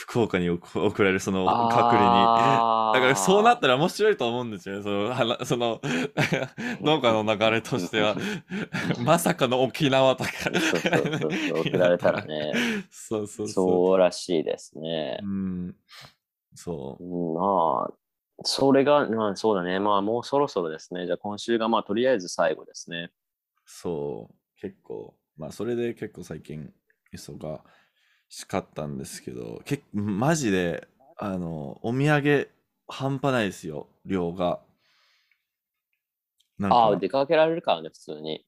[0.00, 2.94] 福岡に送送られるその隔離に。
[2.94, 4.82] だからそうなったら面白いと思うんですよね。
[4.82, 5.80] その、はなその
[6.80, 8.16] 農家の流れとしては。
[9.04, 10.30] まさかの沖縄とか。
[11.64, 12.52] 送られたらね。
[12.90, 13.66] そうそうそう。
[13.66, 15.26] そうらしいですねう。
[15.26, 15.76] ん。
[16.54, 17.04] そう。
[17.04, 17.94] うんまあ、
[18.44, 19.80] それが、まあそうだね。
[19.80, 21.06] まあもうそろそろですね。
[21.06, 23.10] じゃあ今週がまあとりあえず最後ですね。
[23.64, 26.72] そう、結構、まあ、それで結構最近、
[27.12, 27.60] 忙
[28.28, 30.86] しかったんですけど、けマジで、
[31.16, 32.48] あの、お土産、
[32.86, 34.60] 半端ないですよ、量が。
[36.58, 38.46] なんああ、か、出かけられるからね、普通に。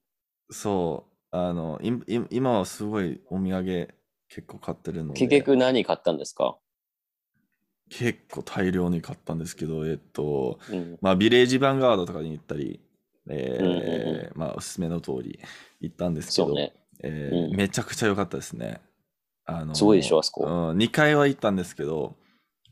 [0.51, 3.93] そう、あの、いい今はすごいお土産
[4.27, 6.59] 結構買ってるの結で、局何買ったんですか？
[7.89, 10.99] 結構大量に買ったんですけど、えっと、うん。
[11.01, 12.79] まあ、ビレッジヴァンガードとかに行ったり、
[13.29, 15.39] えーまあ、おすすめの通り
[15.81, 16.73] 行ったんですけど、ね。
[17.03, 18.79] えーうんめちゃくちゃ良かったですね。
[19.45, 22.15] あのすごいでしょあそこうん、2回は行ったんですけど、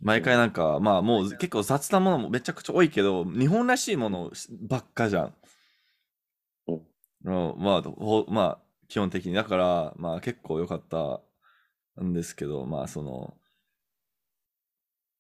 [0.01, 5.33] 毎回なんか、まあもう結構雑なものもめちゃくちゃ多いけど、日本らしいものばっかじゃん。
[6.67, 6.75] うん
[7.25, 9.33] うんまあ、ほまあ、基本的に。
[9.33, 11.21] だから、まあ結構良かった
[12.01, 13.33] んですけど、まあその、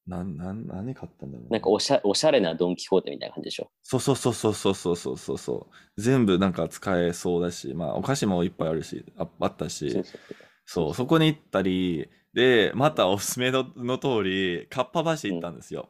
[0.07, 3.69] なん、なん、何買ったんだろうなんかおしゃおしゃれなドン・キホーテみたいな感じでしょ？
[3.83, 6.01] そうそうそうそうそうそうそうそうそう。
[6.01, 15.89] 全部なんか使えそうだし、まあお菓子もいっぱいあるし、ああったし、そうそうそうそう、そこに行ったり、で、またおすすめのの通り、かっぱ橋行ったんですよ。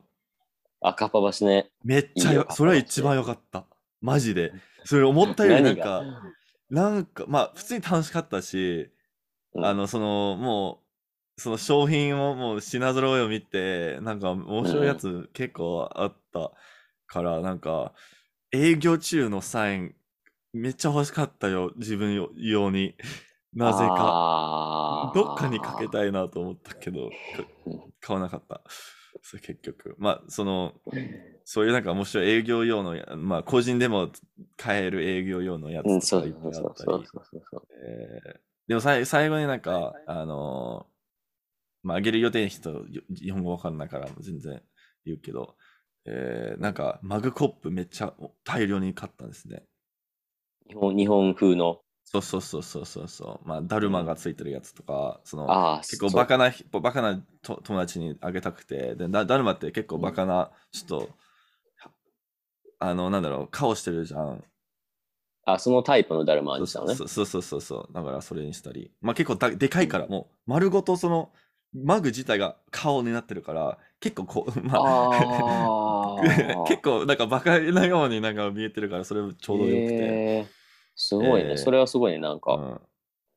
[0.80, 1.70] 赤っぱ橋ね。
[1.84, 3.66] めっちゃよ、いいよそれは一番良かった。
[4.00, 4.54] マジで。
[4.86, 6.22] それ思ったよりなん何か、が？
[6.70, 8.90] なんか、まあ普通に楽しかったし、
[9.54, 10.82] うんあの、その、も
[11.38, 16.52] う、その商品をもう品揃えを見て、なんか面白いやつ結構あった
[17.06, 17.94] から、なんか、
[18.54, 19.96] 営業中のサイン、
[20.54, 22.96] めっちゃ欲しかったよ、自分よ用に。
[23.54, 25.12] なぜか。
[25.16, 27.10] どっかにかけたいなと思ったけど、
[28.00, 28.62] 買わなかった。
[29.22, 29.96] それ結局。
[29.98, 30.74] まあ、その、
[31.44, 34.12] そういうなんか面白い営業用のや、まあ、個人でも
[34.56, 37.04] 買える営業用のやつとかいっぱいあったり。
[38.68, 41.00] でもさい最後になんか、あのー
[41.82, 44.62] まあ、あげる予定の人、よ日本語わかんないから全然
[45.06, 45.56] 言うけど、
[46.06, 49.66] えーなんかマグコップめっちゃ大量に買ったんですね。
[50.68, 51.82] 日本日本風の。
[52.12, 53.48] そうそうそうそうそうそう。
[53.48, 61.10] まあ、だるまがついてるやつとか、その、ああ、結構バカな、バカなと友達にあげたくて、で、だだるまって結構バカな、ちょっと、
[62.80, 64.44] あの、なんだろう、顔してるじゃん。
[65.46, 66.96] あ、そのタイプのだるまそうにしたのね。
[66.96, 67.94] そうそうそうそうそう。
[67.94, 68.92] だからそれにしたり。
[69.02, 71.32] まあ結構だでかいから、もう丸ごとその、
[71.74, 80.04] マグ自体が顔になってるから、結構こう、 まあ、 結構なんかバカなようになんか見えてるから、それちょうどよくて。
[80.04, 80.59] へー
[81.02, 82.54] すごいね、えーそれはすごいね、なんか。
[82.56, 82.80] うん、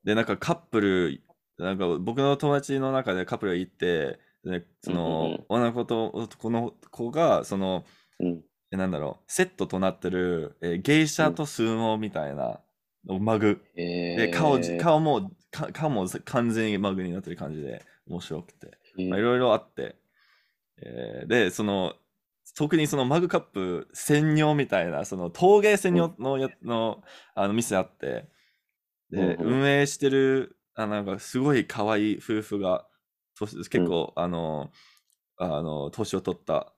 [0.04, 1.22] で、なんかカップル、
[1.58, 5.46] なんか僕の友達の中でカップルがいて、でそうんうんうのん。
[5.48, 7.84] 女の子と男の子が、その、
[8.20, 8.42] うん。
[8.72, 12.60] えなんだろう、セットとなってる、えー芸者とスーモみたいな、
[13.04, 13.62] マグ。
[13.76, 18.72] へで、顔顔も、か顔も完全にマグになってる感じで面白くて、
[19.08, 19.96] まあ、いろいろあって、
[20.78, 21.94] えーで、その、
[22.56, 27.02] 特にそのマグカップ専用みたいな、その陶芸専用のや、の
[27.34, 28.28] あの店あって、
[29.10, 29.50] で、うんう。
[29.50, 32.86] ん運営してる、あなんかすごい可愛い夫婦が、
[33.38, 34.70] 結構、あの、
[35.38, 36.74] あの、年を取った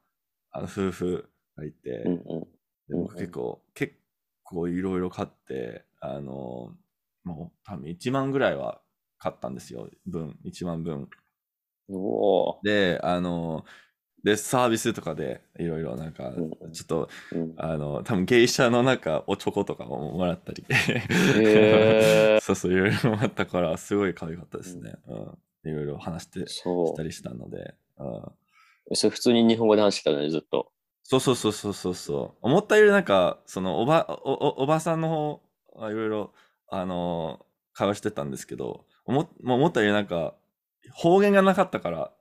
[0.50, 2.18] あの夫婦がいて、うんうん。
[2.18, 2.46] で
[2.90, 3.04] うんうん。
[3.04, 3.94] 僕結構、結
[4.44, 6.76] 構いろいろ買って、あの、
[7.24, 8.82] もう多分1万ぐらいは
[9.18, 11.08] 買ったんですよ、分、1万分。
[12.62, 13.64] で、あの、
[14.24, 16.32] で、サービスとかでいろいろなんか
[16.72, 20.64] ちょっと、うんあの、多分芸者のなんかおチョコとかももらったり。
[20.70, 24.94] へー そうそう、いろいろもらったから、すごい可愛かったですね。
[25.06, 25.70] うん。
[25.70, 27.74] いろいろ話して、しそたりしたので。
[27.98, 28.32] うんう。
[28.94, 30.72] それ普通に日本語で話してたのね、ずっと。
[31.02, 32.38] そうそうそうそうそうそう。
[32.40, 35.42] 思ったよりなんか、そのおば、お、おおばさんの方、
[35.78, 36.32] あいろいろ、
[36.68, 37.44] あのー
[37.76, 40.34] 会話してたんですけど、思思ったよりなんか、
[40.92, 42.12] 方言がなかったから、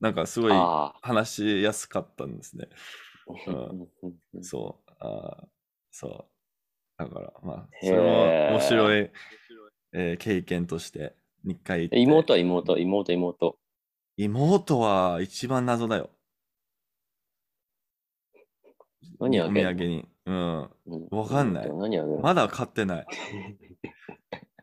[0.00, 2.68] なんかすごいあ話しやすかったんですね。
[3.46, 3.50] あ。
[3.50, 3.88] う
[4.34, 4.90] うんそう。
[5.00, 5.46] あー
[5.90, 6.24] そう。
[6.98, 9.10] だから、まあ、それも面白い、
[9.92, 11.14] えー経験として、
[11.46, 13.58] 2回妹は妹、妹、妹。
[14.16, 16.10] 妹は一番謎だよ。
[19.20, 20.08] お何あげる土産に。
[20.26, 20.60] うん。
[20.62, 23.06] うんわかんない妹何あげるまだ買ってない。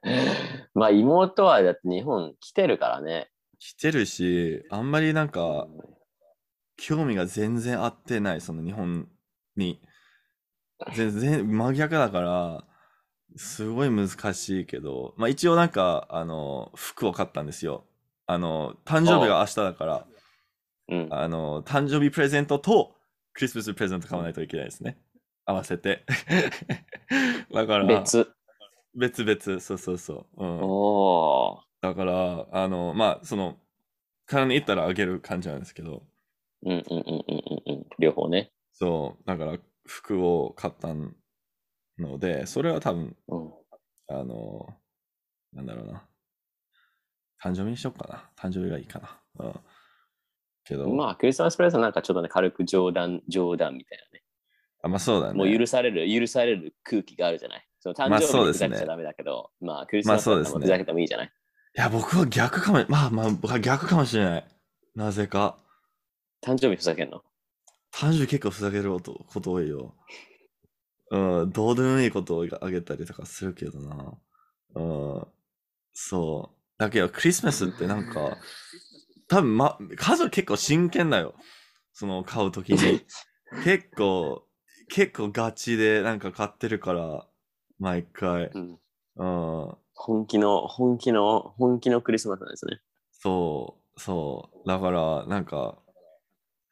[0.73, 3.31] まあ妹はだって日本来てるからね。
[3.59, 5.67] 来てるし、あんまりなんか、
[6.77, 9.07] 興味が全然合ってない、その日本
[9.55, 9.81] に。
[10.93, 12.63] 全 然真逆だから、
[13.37, 17.85] すごい難しいけど、まあ一応なんか、あの、服を買ったんですよ。
[18.27, 20.07] あの、誕生日が明日だから、
[20.87, 21.07] うん。
[21.11, 22.95] あの、誕生日プレゼントと
[23.33, 24.97] クリスマスプレゼント買わないといけないですね。
[25.45, 26.05] 合わせて。
[27.53, 28.27] だから、別。
[28.95, 30.43] 別々、そうそうそう。
[30.43, 31.74] うん、おー。
[31.85, 33.57] だから、あの、まあ、その、
[34.25, 36.03] 彼に行ったらあげる感じなんですけど、
[36.63, 37.03] うんうんうんうん
[37.67, 37.85] うんうん。
[37.99, 38.51] 両方ね。
[38.73, 40.95] そう、だから服を買った
[41.99, 43.53] ので、それは多分、うん。
[44.07, 44.67] あの、
[45.53, 46.03] なんだろうな。
[47.39, 48.31] 誕生日にしようかな。
[48.35, 49.45] 誕生日がいいかな。
[49.45, 49.53] うん。
[50.63, 54.23] けど、まあ、クリスマスプレゼントなんかちょっとね、軽く冗談、冗談みたいなね。
[54.81, 55.33] あまあそうだね。
[55.35, 57.67] もう許される、許される空気があるじゃない。
[57.79, 61.31] その誕まあ生そうですね日にふざけちゃダメだけど、まあ、クリスマスプレゼントもふざけてもいいじゃない。
[61.77, 64.47] いや、僕は逆かも、まあまあ、僕は逆かもしれない。
[64.95, 65.57] なぜか。
[66.41, 67.21] 誕生日ふざけんの？
[67.93, 69.93] 誕生日結構ふざけることこと多いよ。
[71.11, 74.17] うん、どうでもいいことをあげたりとかするけどな。
[74.75, 75.27] うん、
[75.91, 76.55] そう。
[76.77, 78.37] だけど、クリスマスってなんか、
[79.27, 81.35] 多分ま、家族結構真剣だよ。
[81.93, 83.05] その、買うときに。
[83.63, 84.43] 結構、
[84.87, 87.27] 結構ガチでなんか買ってるから、
[87.79, 88.49] 毎回。
[88.53, 88.79] うん
[89.17, 89.25] う
[89.71, 89.77] ん。
[89.95, 92.79] 本気の、本気の、本気のクリスマスなんですね。
[93.11, 94.67] そう、そう。
[94.67, 95.77] だから、なんか、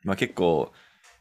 [0.03, 0.71] まあ結構、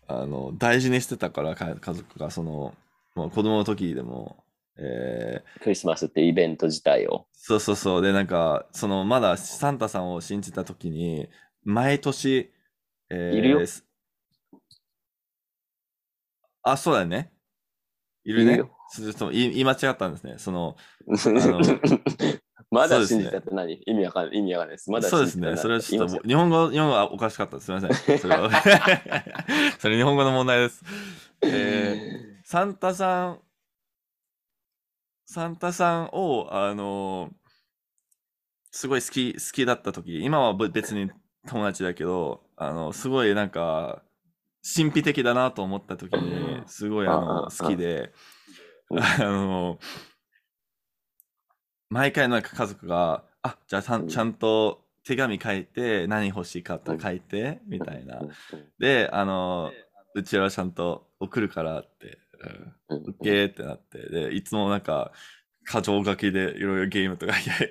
[0.09, 2.75] あの、大事にしてたから、か家族が、その、
[3.15, 4.45] もう子供の時でも、
[4.77, 7.27] えー、クリスマスってイベント自体を。
[7.33, 8.03] そうそうそう。
[8.03, 11.29] で、なんか、その、まだサンタさんを信じた時に、
[11.65, 12.53] 毎年、
[13.11, 13.85] えーいるよす
[16.63, 17.33] あ、そうだよね。
[18.25, 18.77] いるねいるよ。
[18.93, 20.35] すそう言い間違ったんですね。
[20.39, 20.77] その、
[22.71, 23.83] まだ信じたって何？
[23.87, 24.39] 意味わかんない。
[24.39, 24.91] 意味わかんないです。
[24.91, 25.57] まだそうですね。
[25.57, 27.67] それはちょっと、日本語、日本語はおかしかったです。
[27.67, 28.19] すみません。
[28.19, 28.51] それは
[29.79, 30.83] それ日本語の問題です。
[31.43, 33.41] えー、サンタさん、
[35.27, 37.43] サンタさんを、あのー
[38.73, 41.11] すごい好き、好きだった時、今は別に
[41.47, 44.03] 友達だけど、あの、すごいなんか、
[44.63, 48.15] 神秘的だなと思った時に、すごいあの、好きで、
[49.21, 49.79] あの、
[51.89, 58.21] 毎回なんか家族が、あ、じゃあさんちゃんと手紙書いて、何欲しいかって書いて、みたいな。
[58.79, 59.73] で、あの、
[60.15, 62.19] うちはちゃんと送るからって、
[62.89, 65.13] うん、オッってなって、で、いつもなんか、
[65.71, 67.71] 箇条書きでいろいろゲームとか書い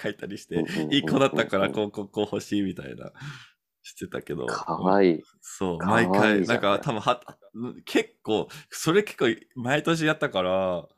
[0.00, 3.12] 書いたりして、いい子だったからこう、こう、こう欲しいみたいな、
[3.86, 4.46] してたけど。
[4.46, 5.22] かわいい。
[5.40, 7.20] そう、かわいい毎回、じゃなんんか多分は、
[7.84, 10.88] 結構、それ結構毎年やったから、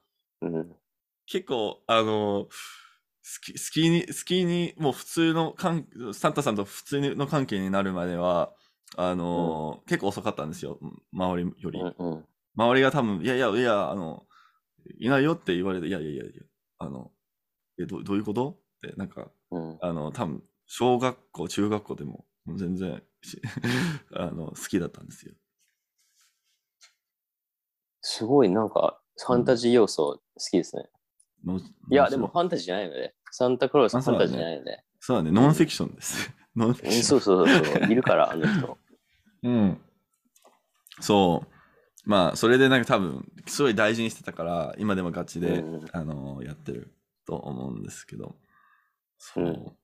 [0.40, 0.78] うん。
[1.26, 2.50] 結構、あの、好
[3.44, 8.54] き、好きに、好きに、もう普通の関、サンタさんと普通の関係になるまでは、
[8.96, 10.78] あの、結構遅かったんですよ、
[11.12, 11.78] 周りより。
[11.80, 12.28] うんうん。
[12.56, 14.26] 周りが多分、いやいや、いや、あの、
[14.98, 16.32] いないよって言われて、いやいやいやいや、
[16.78, 17.12] あの、
[17.78, 18.60] え、どどういうこと？
[18.86, 19.80] って、なんか、うん。
[19.80, 23.40] あの、多分、小学校、中学校でも、全然し
[24.14, 25.34] あの、好きだったんですよ。
[28.00, 30.88] すごい、なんか、ファンタジー要素好きですね。
[31.44, 33.14] のいや、のでもファンタジーじゃないので。
[33.30, 34.84] サンタクロースファンタジーじゃないので。
[35.00, 36.30] そうだね、ノンフィクションです。
[36.56, 36.96] ノンフィクション。
[36.96, 37.92] うんそうそうそうそう。
[37.92, 38.78] いるから、あの人。
[39.42, 39.80] うん。
[41.00, 41.52] そう。
[42.08, 46.94] まあ、それでなんか多分、すごい大事にしてたから、今でもガチで、うんあの、やってる
[47.26, 48.36] と思うんですけど。
[49.18, 49.44] そう。
[49.44, 49.76] うん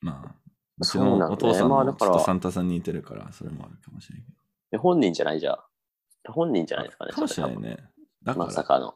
[0.00, 0.43] まあ、
[0.78, 4.32] うのお父さんまあだからもちょっとサンタさんに似てるから、それもあるかもしれないけ
[4.72, 5.58] で本人じゃないじゃん。
[6.32, 7.10] 本人じゃないですかね。
[7.10, 7.14] ど。
[7.16, 7.76] かもしれないね。
[8.24, 8.94] だから、まさかの。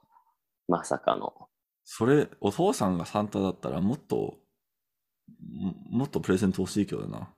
[0.67, 1.35] まさかの。
[1.85, 4.39] それ、お父さんがサンタだったら、もっと、
[5.53, 7.33] ももっとプレゼント欲しいけどな。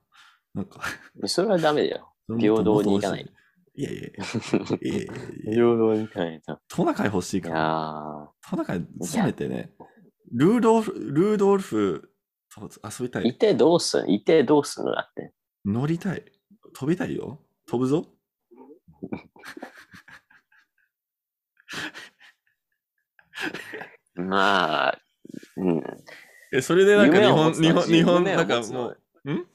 [0.53, 0.79] なんか、
[1.25, 2.13] それはダメだよ。
[2.37, 3.81] 平等にいかないい。
[3.81, 5.13] いやいやいやいやいやいや
[5.53, 6.59] 平等にいかないと。
[6.67, 8.29] トナカイ欲しいから。
[8.45, 8.49] ー。
[8.49, 9.71] トナカイ、せめてね、
[10.31, 12.10] ルードルフ、ルードルフ
[12.53, 13.27] と遊びたい。
[13.27, 14.09] いてどうすん？
[14.09, 14.91] いてどうすんの？
[14.93, 15.33] だって。
[15.65, 16.23] 乗りたい。
[16.73, 17.39] 飛びたいよ。
[17.67, 18.05] 飛ぶぞ。
[24.15, 24.97] まあ、
[25.57, 25.83] うん。
[26.53, 29.47] え、それでなんか日本、日本、日本、夢をなんか持つのはもう、ん？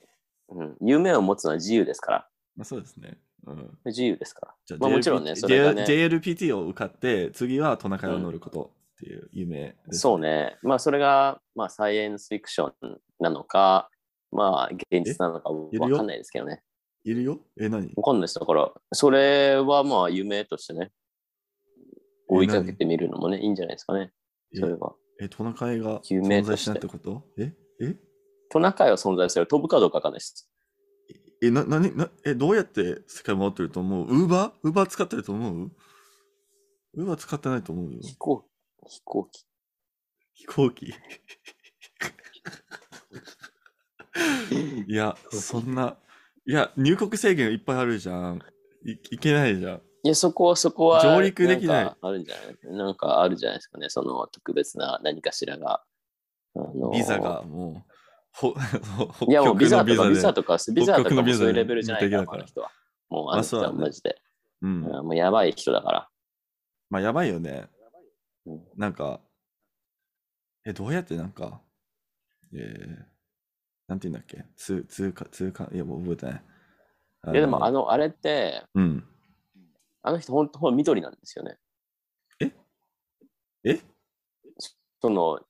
[0.49, 2.29] うん、夢を持つのは自由ですから。
[2.57, 3.19] まあ、そうですね。
[3.47, 3.79] うん。
[3.85, 4.55] 自由ですから。
[4.65, 9.99] じゃあ、まあもちろんねそれがね JLPT を受かって、次はトナカイを乗ることっていう夢です。
[9.99, 10.57] そうね。
[10.63, 13.91] まあ、それが、まあ、サイエンスフィクションなのか、
[14.33, 16.63] まあ、現実なのかわかんないですけどね。
[17.05, 17.41] いるよ？
[17.61, 17.93] え、何？
[17.95, 18.41] わかんないです。
[18.41, 20.91] だから、それはまあ、夢としてね、
[22.27, 24.13] 追いかけてみるのもね、いいんじゃないですかね。
[24.55, 24.59] え？
[24.59, 24.95] それは。
[25.21, 27.23] え、トナカイが存在しないってこと？
[27.39, 27.55] え？
[27.81, 27.97] え？
[28.51, 29.47] トナカイは存在する。
[29.47, 30.51] 飛ぶかどうかわかんないです。
[31.43, 34.07] え、な、なに、な、え、どうやって世界回ってると思う？
[34.07, 34.53] ウーバー？
[34.65, 35.71] ウーバー使ってると思う？
[36.95, 38.01] ウーバー使ってないと思うよ。
[38.03, 38.45] 飛行
[38.89, 39.47] 飛行機。
[40.35, 40.95] 飛行機。
[44.87, 45.97] いや、そんな、
[46.47, 48.41] いや、入国制限いっぱいあるじゃん。
[48.85, 49.83] いいけないじゃん。
[50.05, 52.43] いや、そこは、そこは、上陸できないんかあるんじゃな
[52.75, 52.77] い？
[52.77, 53.89] なんかあるじゃないですかね。
[53.91, 55.83] その特別な何かしらが。
[56.55, 57.93] あのビザがもう、
[58.33, 58.55] ほ、
[59.29, 62.25] いや、もうビザとか、ビザとか、ビザとかそういうレベルじゃないから。
[63.09, 64.21] もうあの人はマジで。
[64.63, 64.85] うん。
[64.85, 66.09] うんもうやばい人だから。
[66.89, 67.69] まあ、やばいよね。
[68.47, 69.21] うんなんか、
[70.65, 71.61] え、どうやってなんか、
[72.55, 73.05] えー、
[73.89, 74.45] なんて言うんだっけ？
[74.57, 76.43] 通通過、通過、いや、もう覚えてない。
[77.23, 79.05] あいやでもあの、あれって、うん。
[80.03, 81.57] あの人本当緑なんですよね。
[82.41, 82.53] え？
[83.65, 83.81] え？
[85.01, 85.41] その、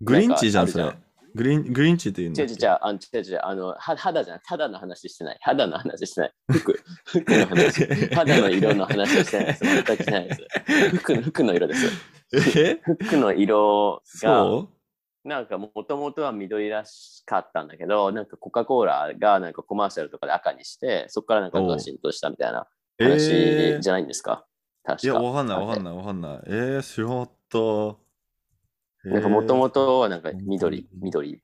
[0.00, 0.96] グリンチじゃん、それ。
[1.34, 2.52] グリーン、グリンチって言うんだっけ？
[2.52, 5.38] 違う違う違う、あの違う違う、あの、は肌じゃない、肌の話してない。
[5.40, 6.32] 肌の話してない。
[6.52, 7.84] 服、服の話。
[8.14, 9.64] 肌の色の話をしてないです。
[9.64, 10.96] 全くしてないです。
[10.96, 11.86] 服の服の色です。
[12.32, 12.80] え？
[13.04, 14.68] 服の色が、そ
[15.24, 24.46] なんかもともとは緑らしかったんだけど、なんかコカ・コーラがなんかコマーシャルとかで赤にして、そこからなんか赤が浸透したみたいな話ーじゃないんですか？
[25.02, 25.22] いや、確か。
[25.22, 25.84] わかんない、わかんい。
[25.84, 26.40] ない、わかんない。
[26.46, 27.98] えー、知らった。
[29.08, 31.40] なんかもともえとはなんか緑に、緑、ー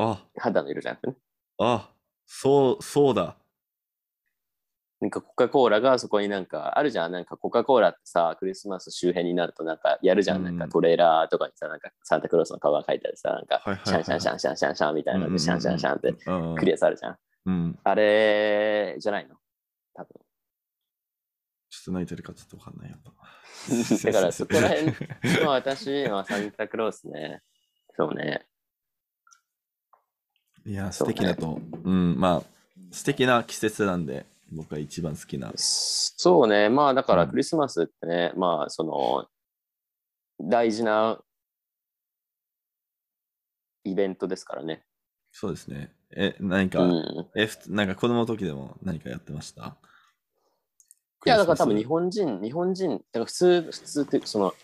[0.00, 1.16] あ、肌の色じゃなくてね。
[1.58, 1.90] あ、
[2.26, 3.36] そう、そうだ。
[5.00, 7.12] なんかコカ・コーラがそこになんかあるじゃん。
[7.12, 10.38] なんかコカ・コーラってさ、クリスマス周辺になるとなんかやるじゃん。
[10.38, 17.18] うんなんかトレーラーとかにさ、なんかサンタクロースの顔が書いてあるさ、なんかシャンシャンシャンシャンシャンシャンみたいなシャンシャンシャンってうんクリアされるじゃん。
[17.46, 17.78] うん。
[17.84, 19.36] あれじゃないの
[19.94, 20.14] 多分。
[21.68, 23.12] ちょっと泣いてるかちょっとわかんない、やっぱ。
[24.04, 27.42] だからそこら辺、まあ私はサンタクロースね。
[27.96, 28.46] そうね。
[30.64, 31.60] いや、素敵だと。
[31.84, 32.42] うん、まあ、
[32.90, 35.52] 素敵な季節なんで、僕が一番好きな。
[35.56, 36.68] そうね。
[36.68, 39.26] まあだからうんクリスマスってね、まあその
[40.40, 41.18] 大事な
[43.84, 44.84] イベントですからね。
[45.32, 45.92] そうですね。
[46.10, 47.26] え、何か、うん。
[47.36, 49.76] え、なんか子供の時でも何かやってました？
[51.26, 54.54] いやだから多分日本本人、日本人、だから普通、普通ってその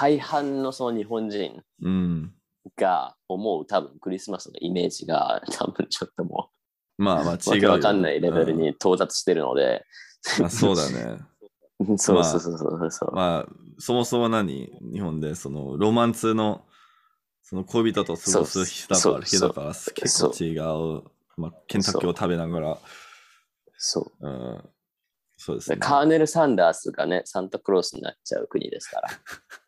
[0.00, 2.34] 大半のその日本人うん。
[2.76, 6.50] が思う多分クリスマスのイメージが多分ちょっとも
[6.98, 7.70] まあま違うよ。
[7.72, 9.84] わかんないレベルうんに到達してるので。
[10.38, 11.18] まあそうだね。
[11.98, 13.14] そうそうそうそうそう。
[13.14, 14.70] まあ、そもそも何？
[14.92, 16.64] 日本でそのロマンスの
[17.42, 20.56] その恋人と過ごす日だからそう日だから結構違
[20.98, 21.02] う。
[21.36, 22.78] まあ、ケンタッキーを食べながら、
[23.76, 24.26] そう。
[24.26, 24.64] うん、
[25.36, 25.80] そうですでね。
[25.80, 29.08] カーネル・サンダースがね、サンタクロースになっちゃう国ですから。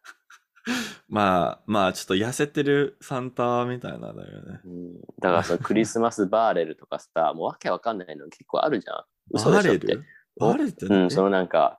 [1.08, 4.60] まあまあ、ちょっと痩せてるサンタみたいなだよね。
[4.64, 4.94] うん。
[5.20, 9.04] だからその クリスマスバーレルとかさ、もうわけわかんないの結構あるじゃん。
[9.32, 9.86] 嘘でしょって。
[9.86, 10.04] バレル？
[10.38, 11.78] バレルってうん、そのなんか、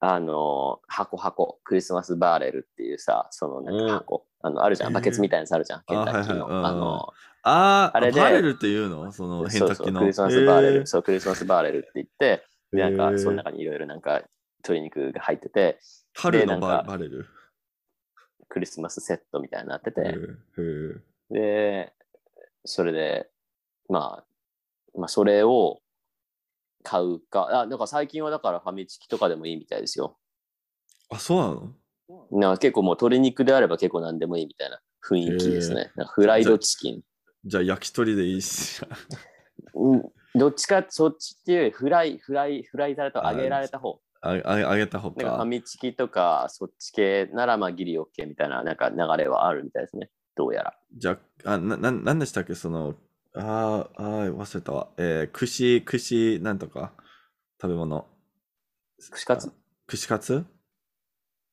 [0.00, 6.46] あのー箱箱、クリスマスバーレルっていうさ、そのなんか箱、あのあるじゃん、バケツみたいなやつあるじゃん、ケンタッキーの。
[6.46, 7.12] あはいはいうんあの
[7.44, 9.10] あーあれでバレルっていうの？
[9.10, 10.00] その変そうそう、タッキーの。
[10.00, 10.86] クリスマスバーレル、えー。
[10.86, 14.22] そう、クリスマスバーレルって言って、でなんか、その中にいろいろなんか、
[14.64, 15.80] 鶏肉が入ってて、
[16.14, 17.26] 春のバでなんかバレル？
[18.52, 20.18] クリスマスセットみたいになってへて、
[21.30, 21.92] で、
[22.66, 23.30] それで、
[23.88, 24.22] ま
[24.94, 25.80] あ、まあ、それを
[26.82, 30.18] 買うか、あ、なんか最近はだからファミチキとかでもいいみたいですよ。
[31.08, 32.40] あ、そうなの？
[32.40, 35.90] なんか結構もう鶏肉であれば結構何でもいいみたいな雰囲気ですね。
[36.14, 37.00] フライドチキン。
[37.46, 38.84] じゃあ焼き鳥でいいし。
[39.74, 44.00] うんどっちかそっちっていうフライ、フライ、フライされた揚げられた方。
[44.22, 45.44] あああげた方なんかファか。
[45.44, 50.10] ミチキとかそっち系ならまあギリ OK みたいななんか流れはあるみたいですね。
[50.36, 50.74] どうやら。
[50.96, 52.54] じゃあ、あなななんでしたっけ？
[52.54, 52.94] その、
[53.34, 53.42] あー
[53.96, 54.88] あー、忘れたわ。
[54.96, 56.92] えー、串、串、なんとか、
[57.60, 58.06] 食べ物。
[59.10, 59.48] 串カツ？
[59.48, 59.52] あ
[59.86, 60.44] 串カツ？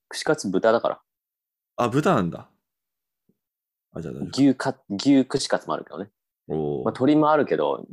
[0.07, 1.01] 串カツ豚だから。
[1.75, 2.49] あ、豚なんだ。
[3.93, 6.09] あ、じゃあ牛か牛串カツもあるけどね。
[6.47, 6.81] 夫。
[6.81, 7.85] おまあ、ー鶏もあるけど、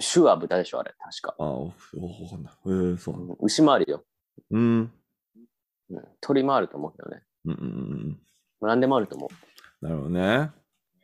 [0.00, 1.34] 種は豚でしょ、あれ、確か。
[1.38, 2.52] あ、おおわかんない。
[2.66, 3.36] えー、そう。
[3.40, 4.04] 牛もあるよ。
[4.50, 4.92] うん。
[5.90, 7.22] うん、鳥もあると思うけどね。
[7.46, 7.64] うんうんう
[8.10, 8.20] ん。
[8.60, 9.28] 何でもあると思
[9.80, 10.50] うなるほどね。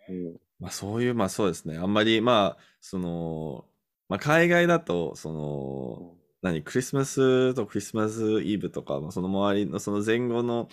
[0.08, 0.12] う。
[0.12, 1.78] ん、まあそういう、まあそうですね。
[1.78, 3.64] あんまり、まあ、その、
[4.08, 10.68] まあ海外だと、その、何、クリスマスとクリスマスイブとか、まあその周りの、その前後の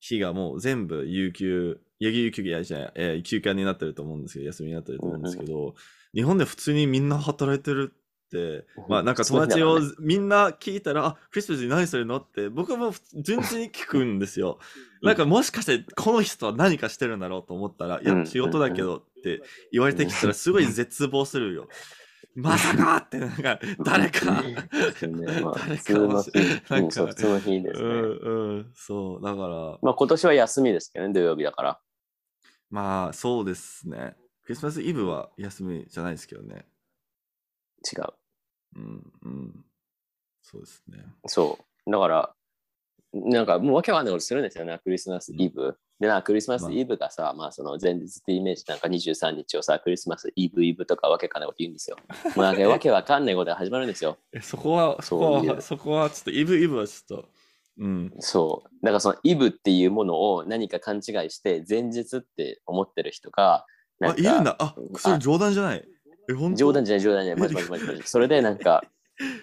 [0.00, 5.74] 日がもう全部有給、有給いやじゃない、えー休暇になってると思うんですけど、休みになってると思うんですけど、
[6.14, 14.58] 日本で普通にみんな働いてるって、まあなんか友達をみんな聞いたら、あ、クリスマスに何するのって僕も普通純粋に聞くんですよ。
[15.02, 18.18] なんかもしかしてこの人は何かしてるんだろうと思ったら、いうん。
[18.20, 21.68] や、仕事だけどって言われてきたらすごい絶望するよ。
[22.34, 25.26] まさかって、なんか誰か、ですよね。
[25.42, 27.88] まあ、誰普通のか日、なんうん、そうか普通の日ですね。
[27.88, 31.80] うんうん、そう、だから、まあ、今年は休みですけどね、土曜日だから。
[32.70, 34.14] まあそうですね。
[34.50, 36.64] クリスマスイブは休みじゃないですけどね。
[37.86, 38.06] 違う。
[38.74, 39.64] うんうん。
[40.42, 41.04] そうですね。
[41.26, 41.88] そう。
[41.88, 42.34] だから、
[43.12, 45.78] なんかもうわけわかんないことするんですよね、クリスマスイブ。
[46.00, 51.96] で、なんかクリスマスイブがさ、まあその前日ってイメージなんか23日をさ、クリスマスイブイブとかわけわかんないこと言うんですよ。
[52.34, 54.18] もうなんかわけわかんないことが始まるんですよ。
[54.34, 57.28] えそこは、そこは、そこはちょっとイブイブはちょっと、
[57.78, 58.12] うん。
[58.18, 58.68] そう。
[58.84, 63.64] だからそのイブっていうものを何か勘違いして前日って思ってる人が、な
[64.00, 64.56] あ、いるんだ。
[64.58, 65.84] あ、それ冗談じゃない。
[66.28, 66.56] え、本当？
[66.56, 67.42] 冗談じゃない冗談じゃない。
[67.42, 68.02] マジマジマジマジ。
[68.08, 68.82] それでなんか、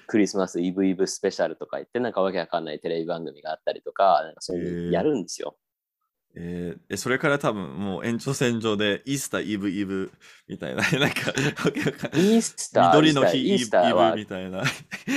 [0.08, 5.58] クリスマスイブイブスペシャルとか言って、なんかわけわかんないテレビ番組があったりとか、なんかそういうのやるんですよ。
[6.40, 10.12] えーえそれから多分もう延長線上でイースターイブイブ
[10.48, 14.64] みたいな、 なんか、イースター、緑の日イイースターはブイブみたいな。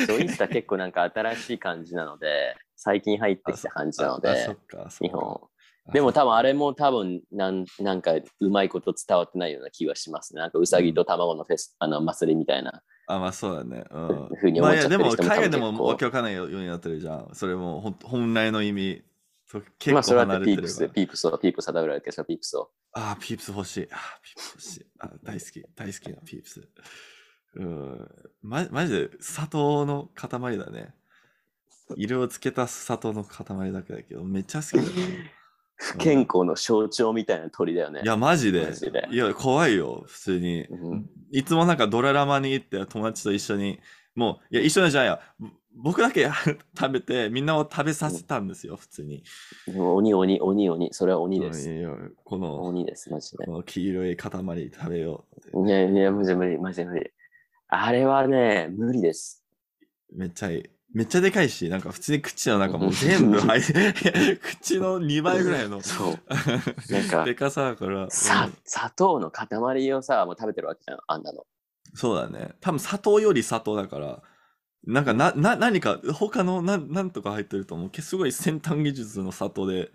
[0.07, 4.57] そうイースター結構なんか新しい感じなので、最近入ってきた感じなのあで
[5.01, 5.50] 日本。
[5.93, 10.41] でも多分あれも多分なんなんかうまいこと伝わってないような気はしますね。
[10.41, 12.83] なんかうさぎと卵のフェス、あの祭りみたいな。
[13.07, 13.85] あ、まあそうだね。
[13.91, 14.29] うん。
[14.37, 17.31] ふうに思っちゃってるでも人も多分海外でもわけわかんないようになってるじゃん。
[17.33, 19.03] それもほん本来の意味
[19.51, 20.27] と結構まあそれは。
[20.27, 22.71] ピープス、ピープスを、ピープスは食べられるけど、ピープスを。
[22.93, 23.89] あー、ピープス欲しい。
[23.91, 24.87] あー、ピープス欲しい。
[25.01, 26.69] あ大好き、大好きなピープス。
[27.57, 28.09] うん。
[28.43, 30.95] ま、マジで砂糖の塊だね。
[31.97, 34.89] 色をつけた砂糖の塊だけだけど、めっちゃ好きだよ。
[35.81, 38.03] 不健康の象徴みたいな鳥だよね。
[38.05, 38.67] いや、マジで。
[38.67, 40.65] マジでいや、怖いよ、普通に。
[40.67, 43.79] うんいつもなんかドララマに行って友達と一緒に、
[44.17, 45.21] もう、いや、一緒じゃないや。
[45.39, 45.49] ぼ
[45.91, 46.29] 僕だけ
[46.77, 49.23] 食べて、みんなを食べさせたんですよ、普通に。
[49.69, 50.93] 鬼、鬼、鬼、鬼。
[50.93, 51.71] それは鬼です。
[52.25, 53.53] この、鬼です、マジでこ。
[53.53, 54.31] の黄色い塊
[54.75, 55.25] 食べよ
[55.55, 55.67] う。
[55.67, 57.11] いやいや、マジで無理、マジで無理。
[57.69, 59.45] あれはね、無理です。
[60.13, 60.71] めっちゃいい。
[60.93, 65.81] めっちゃでかいし、なんか普通に口の中もう全部入って、 口の2倍ぐらいの。
[65.81, 66.19] そう。
[66.93, 68.07] なんかでかさだから。
[68.07, 71.47] うさん砂糖の塊をさ、もう食べてるわけじゃん、あんなの。
[71.95, 72.55] そうだね。
[72.61, 74.23] 多分砂糖より砂糖だから、
[74.85, 77.91] なんかな、な、何か他のななんとか入ってると思う。
[77.91, 79.93] けすごい先端技術の砂糖で、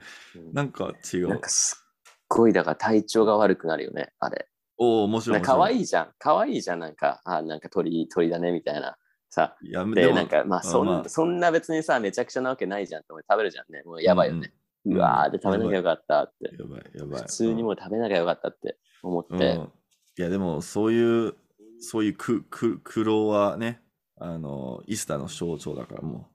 [0.53, 1.29] なんか違う。
[1.29, 4.47] なんかすっごい、だから体調が悪くなるよね、あれ。
[4.77, 5.41] おお、面白い。
[5.41, 5.77] かわい。
[5.77, 6.13] いいじゃん。
[6.19, 8.97] かわいいじゃん、なんか、あ、なんか鳥、鳥だね、みたいな。
[9.35, 9.57] さ、
[9.93, 13.83] で、なんか、まあそん、まあそんな別にさ、めちゃくちゃなわけないじゃんって思って食べるじゃんね。
[13.85, 14.39] もうやばいよね。
[14.39, 16.55] うんうわーで食べなきゃよかったって。
[16.55, 17.21] やばい、やばい。
[17.23, 19.33] 普通にもう食べなきゃよかったって思って。
[19.33, 19.71] うん、うん
[20.17, 21.33] いや、でも、そういう、
[21.79, 23.81] そういうく、く、苦労はね、
[24.17, 26.29] あの、イースターの象徴だから、も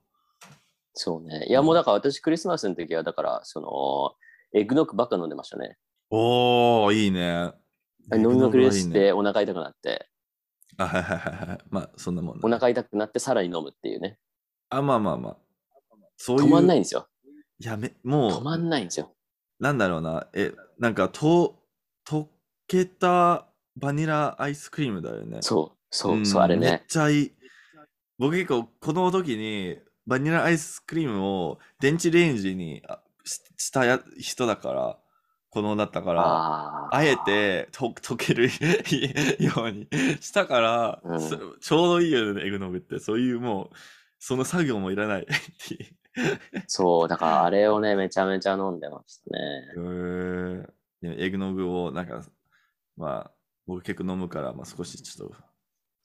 [0.93, 1.45] そうね。
[1.47, 5.77] いや、もうだから私クリスマスの時は、だから、その、エッグノックばっか飲んでましたね。
[6.11, 6.15] う。
[6.15, 7.53] おお、いいね。
[8.13, 8.91] 飲みまくりでし。
[8.91, 10.10] て、お腹痛くなって、
[10.83, 11.59] あ、はいはいはいはい。
[11.69, 14.17] まあ、そんなもんだお腹痛くなってさらに飲むっていうね。
[14.69, 15.37] あ、まあまあまあ。
[16.17, 16.45] そういう。
[16.45, 17.07] 止まんないんですよ。
[17.59, 19.11] いや、め、もう、止まんないんですよ。
[19.59, 20.27] なんだろうな。
[20.33, 21.55] え、なんか、と、
[22.07, 22.27] 溶
[22.67, 25.37] けたバニラアイスクリームだよね。
[25.41, 26.85] そう、そう、んそう、あれめっね。
[26.87, 27.31] ちゃいい。
[28.17, 29.77] 僕結構、この時に、
[30.07, 32.81] バニラアイスクリームを電池レンジに
[33.57, 34.97] したや人だから、
[35.51, 38.47] このだったから、あーあえてと溶ける
[39.43, 39.85] ように
[40.21, 42.99] したから、うんそちょうどいいよね、エグノグって。
[42.99, 43.69] そういうもう、
[44.17, 45.25] その作業もいらないっ
[45.67, 45.95] ていう。
[46.67, 49.39] そう、だからあれをね、めちゃめちゃ飲んでましたね。
[49.75, 50.71] へー
[51.01, 52.23] でエグノグをなんか、
[52.95, 53.31] まあ、
[53.67, 55.35] 僕結構飲むから、まあ少しちょっと、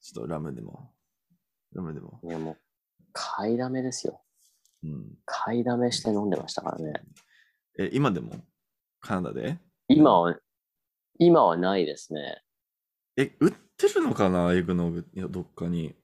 [0.01, 0.93] ちょっとラムでも、
[1.73, 2.19] ラムでも。
[2.25, 2.57] いや、もう、
[3.13, 4.23] 買いだめですよ。
[4.83, 5.19] うん。
[5.25, 6.95] 買いだめして飲んでましたからね。
[7.79, 8.33] え、今でも？
[9.07, 9.59] カナダで？
[9.89, 10.37] 今は、
[11.19, 12.43] 今はないですね。
[13.17, 14.53] え、売ってるのかな？
[14.53, 15.07] エグノグ。
[15.15, 15.95] いや、どっかに。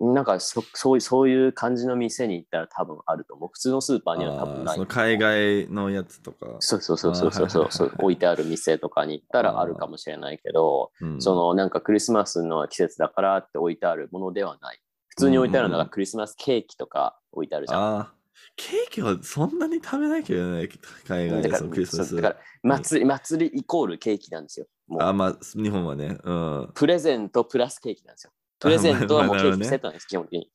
[0.00, 3.50] なんかそそういうそういう感じの店に行ったら多分あると思う。
[3.52, 4.86] 普通のスーパーには多あ分ないーその。
[4.86, 6.56] 海外のやつとか？
[6.58, 14.80] そうそうそうそうそうそうそう置いてある店とかに行ったらあるかもしれないけど、うんそのなんかクリスマスの季節だからって置いてあるものではない。
[15.08, 17.80] 普通に置いてあるのうんうんうんがクリスマスケーキとか置いてあるじゃん。
[17.80, 18.12] ああ、
[18.56, 20.68] ケーキはそんなに食べないけどね、
[21.06, 22.16] 海外でそのクリスマス。
[22.16, 24.66] だから祭り祭りイコールケーキなんですよ。
[24.86, 26.18] もうあ、まあ、日本はね。
[26.22, 26.70] うん。
[26.74, 28.32] プレゼントプラスケーキなんですよ。
[28.60, 30.50] プレゼントはもうケーキセットなんです、基本的に。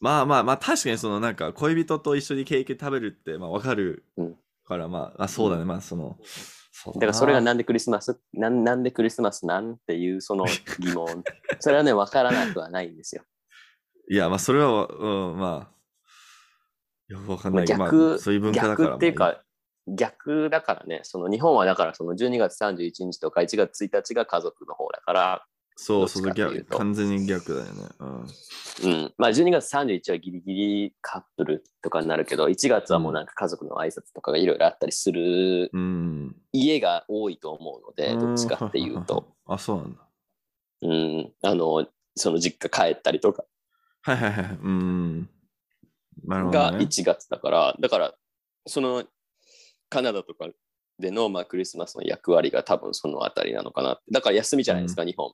[0.00, 6.16] まあまあまあ、確かにそのなんか恋人と一緒にケーキ食べるって、まあわかるうんから、まあ、あ、そうだね、まあその。
[6.94, 8.18] だからそれがななんでクリスマス？
[8.32, 10.46] なんなんでクリスマスなんていうその
[10.80, 11.22] 疑問。
[11.60, 13.22] それはね、わからなくはないんですよ。
[14.10, 15.81] いや、まあそれは、うん、まあ。
[17.12, 18.88] よくわかんまあないけど、まあ逆、そういう文化だから。
[18.90, 19.42] 逆っていうまあか、
[19.88, 25.46] 逆だからね、その日本はだからその12月31日とか1月1日が家族の方だから、
[25.76, 27.72] そうそう、どっちかっていうと逆完全に逆だよね。
[27.98, 28.26] うん。
[28.84, 36.36] うん、まあ12月31日はギリギリカップルとかになるけど、1月はもうなんか家族の挨拶とかがいろいろあったりするうん。
[36.52, 39.34] 家が多いと思うので、どっちかっていうと。
[39.46, 40.00] あ、そうなんだ。
[40.82, 43.44] うん、あの、その実家帰ったりとか
[44.02, 44.58] はいはいはい。
[44.62, 45.28] うん。
[46.26, 46.78] がね。
[46.78, 48.14] 1月だから、だから、
[48.66, 49.04] その
[49.88, 50.48] カナダとか
[50.98, 54.04] での、まあ、クリスマスの役割が多分そのあたりなのかなって。
[54.10, 55.32] だから休みじゃないですか、日本。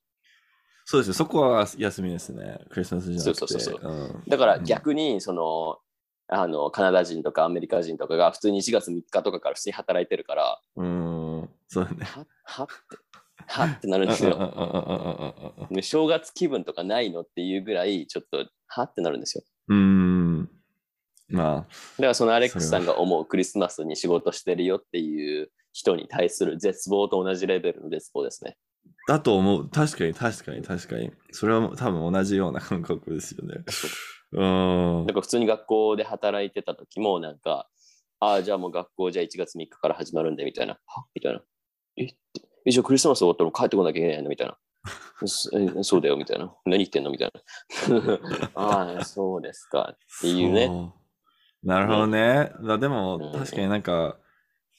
[0.85, 1.14] そうですね。
[1.14, 2.61] そこは休みですね。
[2.70, 3.39] クリスマスじゃなくて。
[3.39, 5.79] そうそうそううんだから逆に、その、
[6.31, 11.51] あのカナダ人とかアメリカ人とかが普通に1月3日とかから普通に働いてるから、うーん。
[11.68, 12.05] そうだね。
[12.05, 12.72] ははって、
[13.47, 14.37] はってなるんですよ。
[14.37, 19.45] うんうんうんうんうんうんうんね正月気分とかないのっていうぐらい、ちょっと、はってなるんですよ。
[19.68, 20.51] うーん。
[21.29, 28.57] まあ、だからそのアレックスさんが思うクリスマスに仕事してるよっていう人に対する絶望と同じレベルの絶望ですね。
[29.07, 29.68] だと思う。
[29.68, 31.12] 確かに、確かに、確かに。
[31.33, 33.57] それは多分同じような感覚ですよね。
[34.33, 35.14] うーんなん。
[35.14, 37.68] か普通に学校で働いてた時もなんか、
[38.20, 40.79] ああ、じゃあもう学校じゃあ1月3日から始まるんでみたいな。
[40.87, 41.05] は？
[41.14, 41.41] みたいな。
[41.97, 42.05] え？
[42.05, 42.14] って
[42.66, 44.29] えじゃあクリスマス終わったら帰ってこなきゃいけないの？
[44.31, 44.57] みたいな。
[45.26, 46.53] そうだよみたいな。
[46.66, 47.11] 何言ってんの？
[47.11, 47.33] みたい
[47.89, 48.11] な。
[48.55, 49.95] ああ、そうですか。
[49.95, 50.68] っていうね
[51.69, 52.51] なるほどね。
[52.62, 54.16] だでもうん、確かになんか、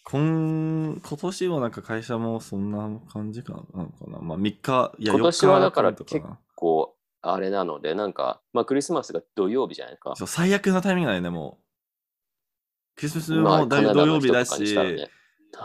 [0.03, 4.17] 今、今年もなんか会社もそんな感じかなのかな。
[4.19, 10.15] まあ3日、いや、今年は4日だからとかなこう、あれなので、なんか、まあクリスマスが土曜日じゃないですか。
[10.15, 12.95] そう最悪なタイミングだよね、もう。
[12.95, 15.11] クリスマスまあもだいぶ土曜日だし、カナダの人とかにしたらね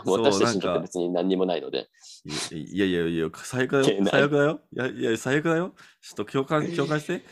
[0.05, 1.89] そう私たちにとっなんかて別に何にもないので。
[2.51, 4.05] いいやいやいや、最悪だよ。
[4.05, 4.59] 最悪だよ。
[4.71, 5.73] いやいや、最悪だよ。
[6.01, 7.25] ちょっと共感、共感して。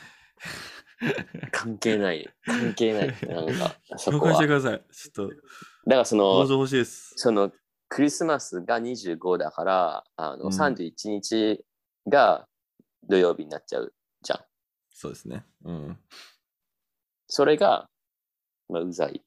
[1.51, 2.29] 関係ない。
[2.45, 3.07] 関係ない。
[3.27, 4.33] なんか、そ共こは。
[4.33, 4.83] だか感してください。
[4.93, 5.35] ちょっと、
[5.85, 7.13] らその、欲しいです。
[7.15, 7.51] その
[7.89, 11.63] クリスマスが25だから、あのうん31日
[12.07, 12.47] が
[13.07, 13.93] 土曜日になっちゃう
[14.23, 14.39] じゃん。
[14.89, 15.45] そうですね。
[15.63, 15.99] うん。
[17.27, 17.87] それが、
[18.67, 19.23] まあ、うざい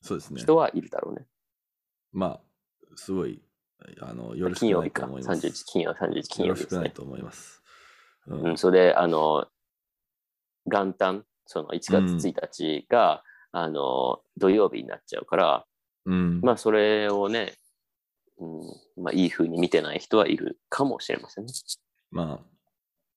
[0.00, 0.40] そうですね。
[0.40, 1.26] 人はいるだろうね。
[2.12, 2.40] まあ、
[2.94, 3.42] すごい、
[4.00, 5.02] あの、よろしくない金曜日か。
[5.02, 5.46] と思います。
[5.46, 6.54] 31、金曜、31、金よろ曜日ですね。
[6.54, 7.62] しくないと思います。
[8.28, 9.48] ううん、それで、あの、
[10.66, 11.94] 元旦、その1月
[12.26, 15.66] 1日が、あの、土曜日になっちゃうから、
[16.06, 16.40] うん。
[16.40, 17.54] まあ、それをね、
[18.38, 18.46] う
[19.00, 21.52] ん、まあ、いい風に見てない人はいるかもしれませんね。
[22.10, 22.46] まあ、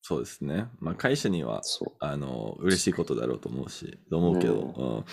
[0.01, 0.67] そうですね。
[0.79, 1.61] まあ、会社には。
[1.99, 5.05] あの、嬉しいことだろうと思うし、と思うけど、うん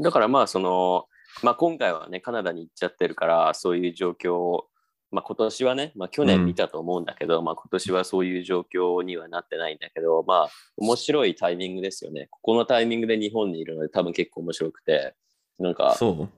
[0.00, 1.06] だからまあその、
[1.42, 4.66] まあ、今回はねカナダに行っちゃってるからそういう状況を、
[5.10, 12.28] まあ、今年はね、まあ、去年見たと思うんだけど、まあ、今年はそういう状況にはなってないんだけどまあ面白いタイミングですよね。
[12.30, 15.14] ここのタイミングで日本にいるので多分結構面白くて
[15.58, 16.28] なんかそう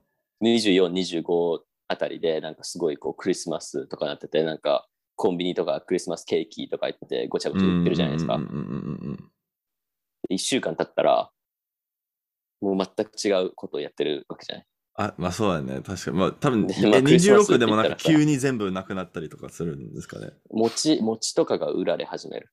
[0.44, 8.36] ？2425あたりでなんかすごいこうクリスマスとかなっててなんかコンビニとかクリスマスケーキとか言ってごちゃごちゃ言ってるじゃないですか。
[8.36, 8.64] うんうんうんうん
[9.10, 9.30] うん
[10.30, 11.30] 1週間経ったら
[12.60, 14.66] もう全く違うことをやってるわけじゃない？
[14.94, 15.80] あ、まあそうだね。
[15.82, 16.16] 確かに。
[16.18, 20.32] まあ多分、 まあクリスマス26でもなんか急に全部なくなったりとかするんですかね。
[20.50, 22.50] 餅、餅とかが売られ始める。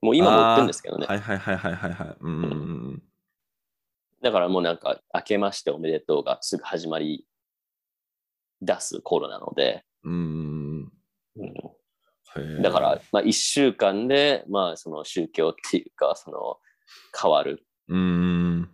[0.00, 2.16] もう今も売ってるんですけどねはいはいはいはいはいはい。
[2.20, 2.46] うんうんう
[2.92, 3.02] ん
[4.22, 7.26] だからもうなんか、明けましておめでとうがすぐ始まり
[8.62, 10.92] 出す頃なので、うん。
[11.36, 11.52] うん
[12.62, 16.58] だから、まあ1週間で、まあその宗教っていうか、その
[17.18, 17.64] 変わる。
[17.88, 18.70] うーん。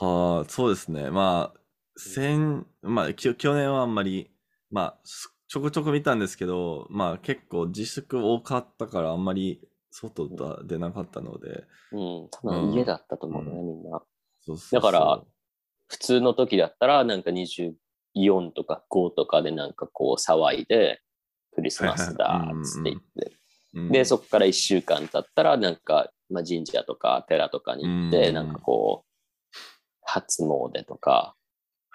[0.00, 1.10] はあ、そうですね。
[1.10, 1.57] まあ、
[1.98, 4.30] 先、まあ、き去年はあんまり、
[4.70, 14.02] まあ、すちょこちょこ見たんですけど、まあ結構自粛多かったからあんまり外だ出なかったので、うん、多分家だったと思うね、うみんな。
[14.42, 14.80] そうそうそう。
[14.82, 15.22] だから、
[15.88, 17.72] 普通の時だったら、なんか24
[18.54, 21.00] とか5とかでなんかこう騒いで、
[21.54, 23.32] クリスマスだっつって言って、
[23.72, 23.90] うん。
[23.90, 28.34] で、そこから1週間経ったら、なんか、まあ、神社とか寺とかに行って、うん。
[28.34, 29.58] なんかこう、
[30.02, 31.34] 初詣とか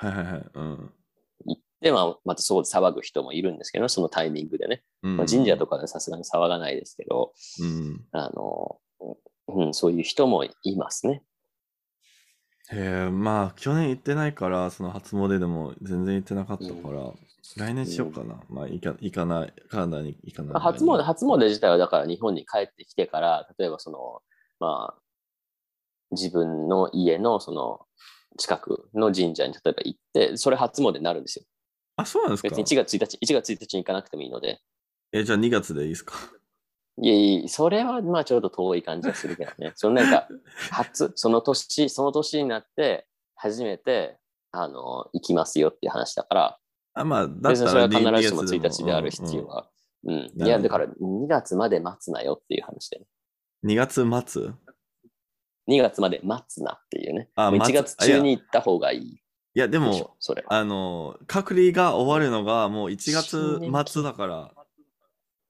[0.07, 0.45] はいはいはい。
[0.53, 0.91] うん。
[1.45, 4.83] 行って、まあ、またそう騒ぐ人もいるんですけど、そのタイミングでね。
[5.03, 8.05] うんまあ、神社とかでさすがに騒がないですけど、うん。
[8.11, 8.79] あの、
[9.47, 11.23] うん、そういう人もいますね。
[12.71, 17.13] へえ、まあ、去年行ってないから、その初詣でも全然行ってなかったから、
[17.57, 18.41] 来年しようかな。
[18.49, 20.53] まあ、行か、行かない、カナダに行かない。
[20.53, 24.21] まあ初詣、初詣自体はだから日本に帰ってきてから、例えばその、
[24.59, 25.03] まあ、
[26.11, 27.81] 自分の家のその
[28.37, 31.45] 近くの神社に例えば行って、それ初詣になるんですよ。
[31.95, 34.59] あ、そうなんですか別に1月1日、1月1日に行かなくてもいいので。
[35.11, 36.15] え、じゃあ2月でいいですか？
[37.01, 39.73] いやいや、それはまあちょっと遠い感じがするけどね。
[39.75, 40.27] そのなんか、
[40.71, 44.17] 初、その年、その年になって、初めて、
[44.51, 46.59] あの、行きますよっていう話だから、
[46.93, 49.67] あ、まあ、だ別にそれは必2ずしも1日である必要は。
[50.03, 50.31] うん。
[50.35, 53.05] いや、だから2月まで待つなよっていう話で、ね。
[53.65, 54.51] 2月末？
[55.67, 57.29] 2月まで待つなっていうね。
[57.35, 59.23] あもう1待つ月中に行った方がいい
[59.55, 60.53] いや、でもでしょ、、それは。
[60.55, 64.51] あの、隔離が終わるのがもう1新年月末だから、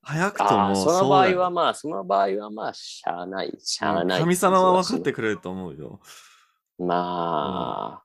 [0.01, 4.19] 早くとああ、もそのそうだよ場合はまあ、その場合はまあ、しゃあない、しゃあない。
[4.19, 6.01] 神様は分かってくれると思うよ。
[6.77, 8.03] まあ、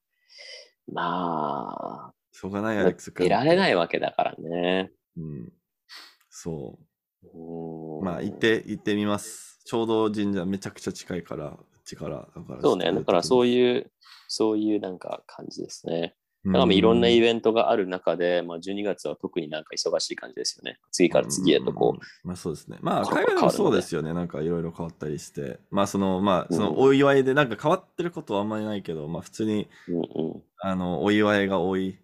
[0.93, 3.27] まあ、しょうがない、アレックス君。
[3.27, 4.93] いられないわけだからね。
[5.17, 5.53] うん。
[6.31, 6.79] そ
[7.25, 8.03] うう。
[8.03, 9.61] んまあ、行って、行ってみます。
[9.65, 12.29] ちょうど神社めちゃくちゃ近いから、ちから。
[12.35, 12.93] だからそうね。
[12.93, 13.91] だからそうういう、
[14.29, 16.15] そういうなんか感じですね。
[16.49, 16.53] ん。
[16.53, 20.79] だかいろんなイベベントがある中で、まあ、12月は特になんか忙しい感じですよね。
[20.93, 22.27] 次から次へとこう。
[22.27, 22.79] まあそうですね。
[22.81, 24.13] まあ海外でもそうでですよね。
[24.13, 25.59] なんかいろいろ変わったりして。
[25.71, 30.01] まあその、まあそのうんお祝いでなんか変わってることはあんまりないけど、まあ普通にうんう
[30.39, 30.43] ん。
[30.61, 31.99] あのお祝いが多い。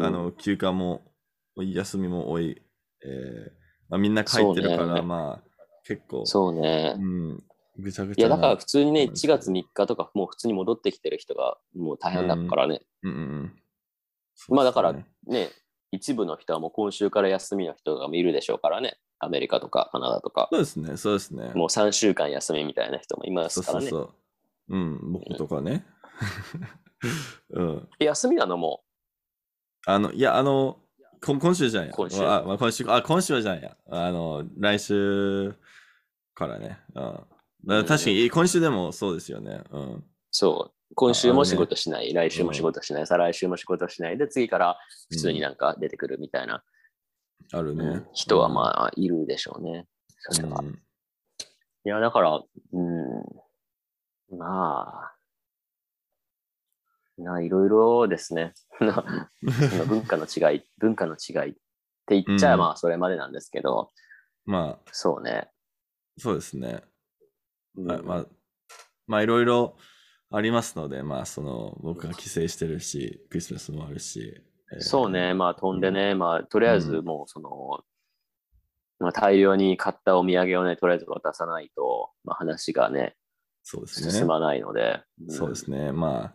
[0.00, 1.02] あの休暇も
[1.56, 2.62] 休みも多い。
[3.04, 5.46] えーまあ、みんな帰ってるから、ねまあ
[5.84, 6.96] 結構、そうね。
[6.98, 7.44] うん、
[7.78, 8.36] ぐちゃぐいや、ちゃな。
[8.36, 12.82] だから普通にね、うん1月3日とか、もう普通に戻ってきてる人がもう大変だからね。
[13.02, 13.52] うんうんうん。
[14.48, 15.50] まあだからねね、
[15.92, 18.98] 一部の人はもう今週から休みの人がいるでしょうからね。
[19.18, 20.48] アメリカとかカナダとか。
[20.52, 21.52] そうですね、そうですね。
[21.54, 23.88] もう3週間休みみたいな人もいまそうすからね。
[23.88, 24.12] そうそ
[24.68, 24.76] う。
[24.76, 25.86] うん、僕とかね。
[27.50, 27.88] うん。
[27.98, 28.82] 休みなのも
[29.86, 30.80] あの、いや、あの、
[31.24, 31.92] こ今週じゃんや。
[31.92, 33.76] 今週あ、今週、あ、今週はじゃんや。
[33.88, 35.54] あの、来週
[36.34, 36.78] からね。
[36.94, 37.20] うん。
[37.64, 39.62] だから確かに、今週でもそうですよね。
[39.70, 40.04] うん。
[40.30, 40.94] そう。
[40.94, 44.78] 今週も仕事しない、来週も仕事しない、再来週も仕事しないで、次から
[45.10, 46.62] 普通になんか出てくるみたいな、
[47.52, 47.84] あるね。
[47.84, 49.86] うん人はまあいるでしょうね。
[50.30, 50.60] それは。
[50.60, 50.78] うん
[51.86, 52.42] いや、だから、
[52.72, 55.16] うん、まあ、
[57.16, 58.54] な、いろいろですね。
[58.80, 59.04] な
[59.70, 61.54] その文化の違い、 文化の違いっ
[62.06, 63.92] て言っちゃまあそれまでなんですけど、
[64.44, 65.48] まあ、そうね。
[66.18, 66.82] そうですね。
[67.76, 68.26] うんまあ、まあ、
[69.06, 69.76] まあ、いろいろ
[70.30, 74.42] ありますので、まあ、その、僕が帰省してるし、クリスマスもあるし。
[74.72, 74.80] えー。
[74.80, 77.84] そうね、まあ飛んでね、まあとりあえずもうその、
[78.98, 83.14] まあ、大量に買ったお土産をね、とりあえず渡さないと、まあ、話がね、
[83.62, 84.12] そうですね。
[84.12, 85.92] 進まないので、そうですね。
[85.92, 86.32] ま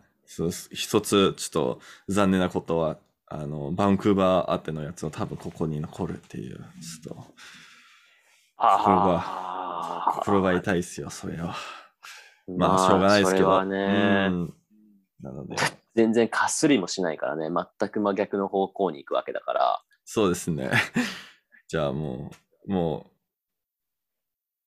[0.70, 7.24] 一つちょっと残念なことは、あの、バンクーバーあってのやつは多分ここに残るっていう、ちょっと、
[8.58, 9.51] ああ
[10.20, 11.54] 心が痛いですよ、それは。
[12.58, 13.44] まあ、しょうがないですけど。
[13.44, 14.54] それはね、うん
[15.22, 15.56] なので、
[15.94, 20.70] 全然かすりもしないからね、全く真逆の方向に行くわけだから、そうですね。
[21.68, 22.30] じゃあも
[22.66, 23.06] う、も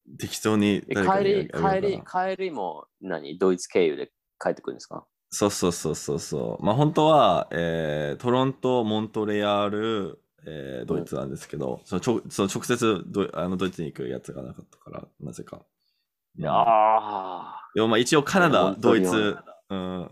[0.08, 0.88] う、適当に帰
[1.24, 5.06] り、帰り帰りも何、ドイツ経由で帰ってくるんですか？
[5.32, 6.64] そうそうそうそうそう。
[6.66, 15.58] まあ本当は、えートロント、モントレアル、えードイツなんですけど、そのちょその直接ドイあのドイツに行くやつがなかったから、なぜか。
[15.58, 19.38] うんああ、でもまあ一応カナモダ、ドイツル、
[19.70, 20.12] うん。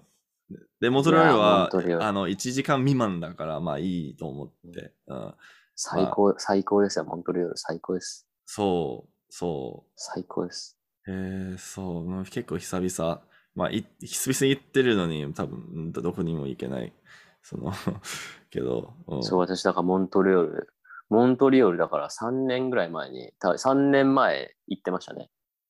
[0.79, 1.69] で、モントレアルいやモは
[2.01, 4.93] あの1時間未満だから、まあいいと思って。
[5.07, 5.33] うん、
[5.75, 8.27] 最高、最高ですよ、モントリオール、最高です。
[8.45, 10.77] そう、そ最高です。
[11.07, 11.11] う。
[11.11, 13.21] えー、そう、結構久々。
[13.55, 16.91] まあ、い久々に行ってるのに、多分、うんどこにも行けない。
[17.43, 17.71] その、
[18.49, 20.73] けど、うんそう、私、だからモントリオール、
[21.09, 25.29] モントリオールだから3年ぐらい前に、た3年前行ってましたね。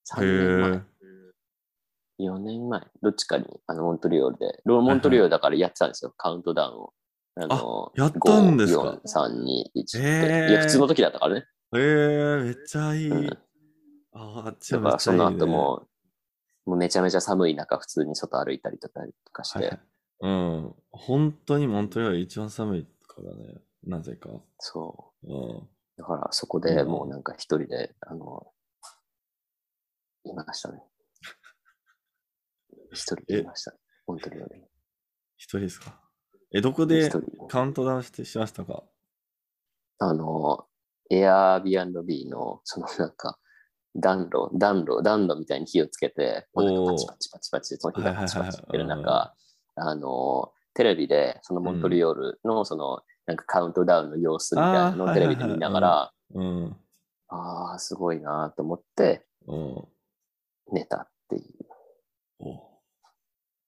[0.09, 0.83] 3年前へー。
[2.19, 6.93] 4年前、どっちかにあのモントリオールで、ロモントリオールだからやってたんですよ、カウントダウンを。
[7.35, 9.97] あのやったんですか？5 4、3、2、1って。
[9.97, 11.47] へーいや、普通の時だったからね。
[11.73, 13.09] えー、めっちゃいい。
[13.09, 13.37] うん
[14.15, 15.53] ああっちはだからそのめっちゃいい、ね。
[15.53, 15.87] 後も、
[16.65, 18.87] もうめちゃめちゃ寒い中、普通に外歩いたりと
[19.31, 19.79] かして。
[20.23, 20.75] うん。
[20.91, 23.61] 本当にモントリオール一番寒いからね。
[23.83, 24.29] なぜか。
[24.59, 25.31] そうん。
[25.57, 25.69] う。
[25.97, 28.47] だからそこでもうなんか一人で、あの、
[30.23, 30.81] いましたね。
[32.93, 33.77] 一人でいましたね。
[34.07, 34.63] モントリオールに。
[35.35, 35.99] 一人ですか？
[36.53, 37.09] え、どこで
[37.49, 38.83] カウントダウンしてしましたか？
[39.99, 40.67] あの、
[41.11, 43.37] Airbnb の、そのなんか、
[43.95, 49.35] 暖炉、暖炉、暖炉みたいに火をつけて、もうなんかパチパチパチパチで、その火がパチパチってる中、
[49.75, 56.75] あの、テレビで、そのモントリオールの、その、なんかカウントダウンの様子みたいなのをテレビで見ながら、うん。
[57.29, 59.87] ああ、すごいなと思ってうん。
[60.71, 61.43] 寝たっていう。
[62.39, 62.73] お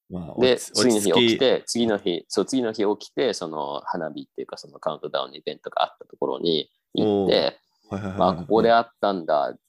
[0.09, 9.59] まあ、で、次の日起き着て、次の日、そう、次の日起きて、その花火っていうか、そのカウントダウンのイベントがあったところに行って、はいはいはいまあ、ここであったんだっ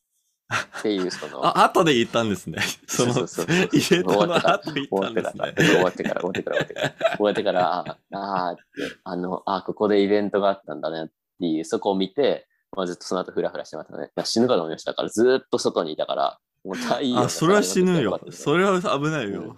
[0.83, 2.59] ていう、その、あ、後で行ったんですね。
[2.87, 5.41] その、そうそうそうイベントの終わってから終わってから。
[5.73, 8.63] 終わってから、終わってから、終わってから、ああーって、
[9.05, 11.09] あの、あここでイベントがあったんだねっ
[11.41, 14.11] ていう、そこを見て、まあ、ずっとその後フラフラしてましたね。
[14.15, 18.21] まあ死ぬかと思いましたから、ずっと外にいたから、もう太陽あ、それは死ぬよ。
[18.25, 19.57] れそれは危ないよ。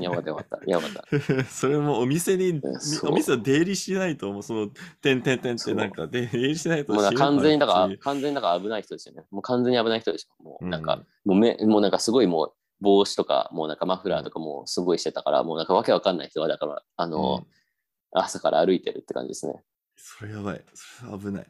[0.00, 1.44] やばかった、やばかった、やばかった。
[1.44, 2.60] それもお店に
[3.02, 4.68] お店は出入りしないと、もうその、
[5.02, 9.24] てんてんてんってなんか出入りしないともう完全にだから完全にだから危ない人ですよね。
[9.30, 10.44] もう完全に危ない人ですよ。
[10.44, 17.46] もうなんか、うんもうめ、もうなんかすごいもう、帽子とか、もうなんかマフラーとかもすごいしてたから、もうなんかわけわかんない人が、だから、あの、うん
[18.14, 19.62] 朝から歩いてるって感じですね。
[19.96, 20.62] それやばい。
[20.74, 21.46] それは危ない。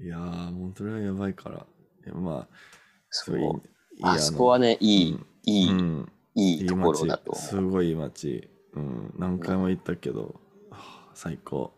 [0.00, 1.66] いやー、モントレールやばいから。
[2.12, 2.48] まあ、
[3.08, 3.62] そそう
[4.02, 6.12] あそこはね、いい、うんいい、うん。
[6.34, 7.56] いいところ街だとす。
[7.60, 8.48] ごい街。
[8.74, 9.14] うん。
[9.18, 10.40] 何回も行ったけど、
[10.70, 11.72] はあ最高。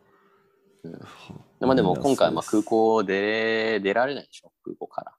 [1.60, 5.12] まあでも今回まあ空港で出られないでしょ、空港から。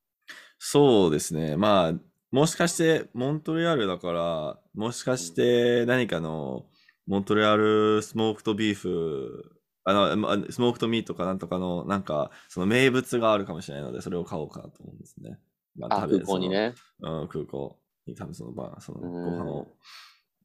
[0.57, 1.57] そうですね。
[1.57, 1.93] まあ、
[2.31, 6.65] もしかして、モントレアルだから、もしかして何かの、
[7.07, 9.51] モントレアルスモークとビーフ、
[9.83, 15.39] あの、まスモークとミートかなんとかの、なんか、その名物があるかもしれないので、それを買おうかなと思うんですね。
[15.75, 16.73] まあ、空港にね。
[17.01, 19.67] うん、空港に多分その晩、そのごうん飯を。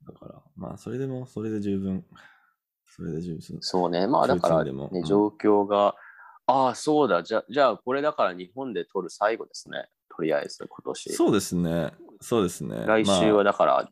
[0.07, 2.05] だから、まあ、それでも、それで十分。
[2.87, 3.59] それで十分。
[3.61, 4.07] そうね。
[4.07, 5.95] まあだから、空港でもうん、ね状況が、
[6.47, 7.23] ああ、そうだ。
[7.23, 9.89] じゃじゃあ、これだから日本で撮る最後ですね。
[10.15, 11.13] とりあえず今年。
[11.13, 11.93] そうですね。
[12.21, 12.85] そうですね。
[12.87, 13.89] 来週まあはだから、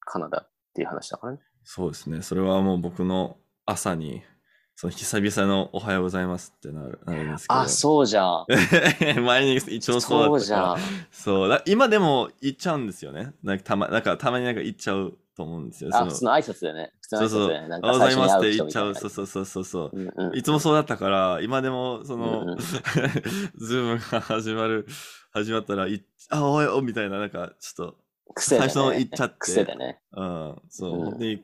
[0.00, 1.40] カナダっていう話だからね。
[1.64, 2.22] そうですね。
[2.22, 4.22] それはもう僕の朝に、
[4.82, 7.60] その久々のおはようございますってなるなるんですけど。
[7.60, 8.46] あ、そうじゃん。
[9.22, 11.08] 前に一応そうだそうったからじゃん。。
[11.12, 13.32] そうだ今でも行っちゃうんですよね。
[13.44, 15.90] なんかたまなんかたまになんか行っちゃうと思うんですよ。
[15.92, 16.92] あ、そ普通の挨拶でね。
[17.00, 17.46] 普通のそうそう。
[17.46, 17.68] 挨拶でね。
[17.68, 18.82] なんおはようございますって言っちゃ。
[18.82, 18.94] うな。
[18.96, 19.90] そうそうそうそうそう。
[19.92, 24.88] うんうんいつもそうだったから、今でもそうんの、うんズームが始まる、
[25.32, 27.96] 始まったら、いあ、おはようみたいな、なんかちょっと、
[28.34, 28.68] 癖でね。
[28.68, 30.00] 最初の言っちゃって癖でね。
[30.10, 31.42] うん、そう、うん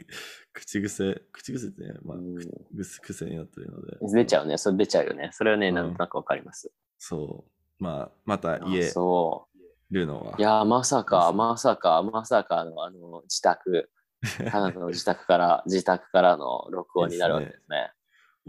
[0.59, 2.37] 口癖、口癖ってね、まあ、うん
[2.77, 3.97] 口癖になってるので。
[4.01, 4.59] 出ちゃうね。
[4.59, 5.31] それ出ちゃうよね。
[5.33, 6.71] それはね、うんなんとなくわかります。
[6.99, 7.83] そう。
[7.83, 8.93] まあ、また家。
[9.91, 10.35] るのは。
[10.39, 13.91] いやー、まさか、まさか、まさかの、あの、自宅、
[14.51, 17.93] カナダの自宅から、自宅からの録音になるわけですね。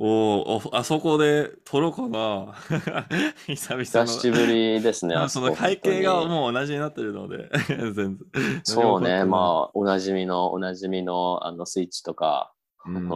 [0.02, 2.54] おーお、あそこで撮ろうかな
[3.48, 3.84] 久々の。
[3.84, 5.14] 久しぶりですね。
[5.16, 8.20] あその背景がもう同じになってるので、 全然。
[8.64, 9.26] そうね、あ。
[9.26, 12.54] まあ、おなじみの、おなじみの、あの、スイッチとか、
[12.86, 13.10] うん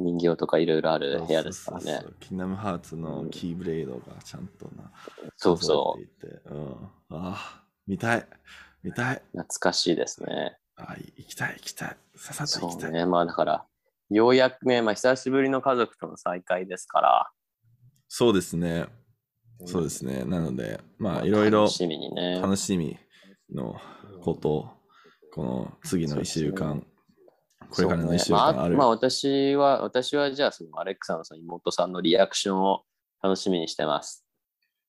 [0.00, 2.02] 人形とかいろいろある部屋ですからねそうそう。
[2.04, 4.92] そうキングダムハーツのキーブレードがちゃんとな。
[5.36, 6.50] そうそう。
[6.50, 6.54] う。
[6.54, 6.72] うん、
[7.10, 8.26] ああ、見たい。
[8.84, 9.22] 見たい。
[9.32, 10.56] 懐かしいですね。
[10.76, 11.96] あ行きたい、行きたい。
[12.14, 12.82] ささっと行きたい。
[12.82, 13.66] そうね、まあだから、
[14.10, 17.30] ようやくね、まあ久しぶりの家族との再会ですから、
[18.08, 18.86] そうですね。
[19.66, 20.24] そうですね。
[20.24, 22.40] なので、まあ、いろいろ楽しみにね。
[22.40, 22.96] 楽しみ
[23.52, 23.74] の
[24.22, 24.70] ことを、
[25.34, 26.86] この次の1週間、
[27.68, 28.74] これからの1週そうねま間ある。
[28.76, 32.84] あ、まあ私は、私はじゃあそのアレックさんのその妹さんのリアクションを
[33.22, 34.24] 楽しみにしてます。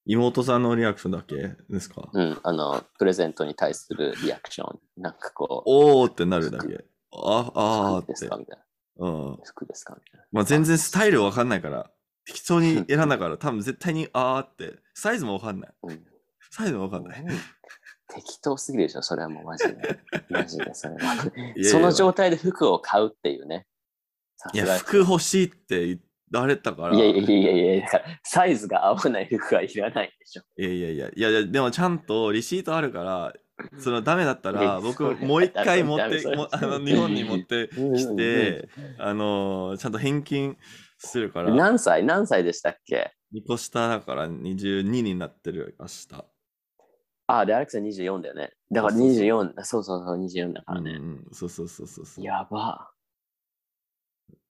[0.06, 1.36] 妹さんのリアクションだけ
[1.68, 2.10] ですか？
[2.14, 4.80] うん、あの、プレゼントに対するリアクション。
[4.98, 6.86] なんかこう、おーってなるだけ。
[7.12, 8.38] あ、あーって服ですか？
[8.38, 8.64] みたいな。
[9.00, 9.38] うん。
[9.44, 9.98] 服ですか。
[10.32, 11.90] まあ、全然スタイルわかんないから、
[12.26, 15.74] 適当に選んだから、 多分絶対にあーって、サイズもわかんない。
[15.84, 16.06] うん
[16.52, 17.22] サイズもわかんない。
[17.22, 17.30] うん
[18.12, 20.00] 適当すぎるでしょ、それはもうマジで。
[20.30, 21.16] マジで、それは。
[21.64, 23.68] その状態で服を買うっていうね。
[24.36, 26.00] さいや、服欲しいって言
[26.32, 30.44] われたから、いやいやいやいや、だからサイズが合わない服はいらないでしょ。
[30.58, 33.34] いやいやいや、いやいや、でもちゃんとレシートあるから、
[33.78, 40.58] そのダメだったいら、や僕もう一回持って、あの日本に持ってうんきて、あのちゃんと返金
[40.98, 46.08] するから、何歳何歳でしたっけ？2個下だから22になってる、明日。
[47.28, 48.54] あ、で、アレクさん24だよね。
[48.72, 50.92] だからそうそうそう24、そうそうそう、24だからね。
[50.92, 52.26] うんうん、そうそうそうそうそう。
[52.26, 52.90] やば。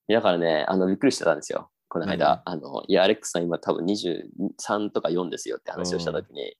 [0.08, 1.70] だからね、あの、びっくりしてたんですよ。
[1.88, 6.56] この間、あの、いや、アレックスさん今多分23とか4ですよって話をしたときに、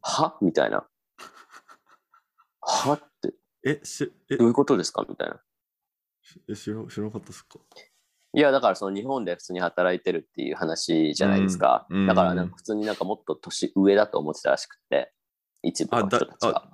[0.00, 0.38] は？
[0.40, 0.86] みたいな。
[2.62, 2.92] は？
[2.94, 3.34] って、
[3.64, 5.04] え、し、えどういうことですか？
[5.08, 5.40] みたいな。
[6.48, 7.58] え知ら知らなかったっすか？
[8.34, 11.86] いや、だからその日本で普通に働いてるっていう話じゃないですか。
[11.90, 15.12] うんうんだからなんか普通になんかもっと年上だと思ってたらしくて、
[15.62, 16.68] 一部の人たち、が。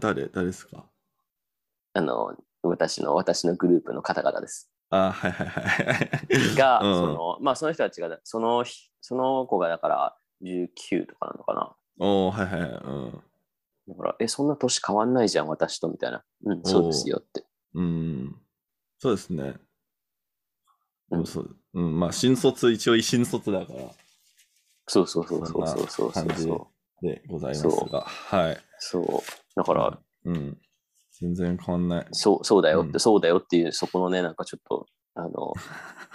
[0.00, 0.84] 誰誰ですか？
[1.94, 4.70] あの、私の、私のグループの方々です。
[4.90, 5.60] あ、はいはいは
[6.52, 6.56] い。
[6.56, 11.76] が、うんその、まあその人たちが、その日、その子がだから19とかなのかな。
[12.00, 12.70] おーはいはいはい。
[12.70, 13.22] うん。
[13.88, 16.24] だから、え、そんな年変わんないじゃん、私と、みたいな。
[16.44, 17.44] うん、そうですよって。
[17.74, 18.36] うん。
[18.98, 19.56] そうですね。
[21.10, 23.90] うんそううん、まあ、新卒、一応新卒だから、
[24.86, 26.70] そうそうそうそうそうそうそ
[27.02, 27.06] う。
[27.06, 28.58] でございますが、はい。
[28.78, 29.04] そう。
[29.54, 30.58] だから、うん。
[31.20, 32.06] 全然変わんない。
[32.12, 34.86] そう、そうだよって、うんそうだよっていう、そこのね、なんかちょっと、
[35.16, 35.54] あの、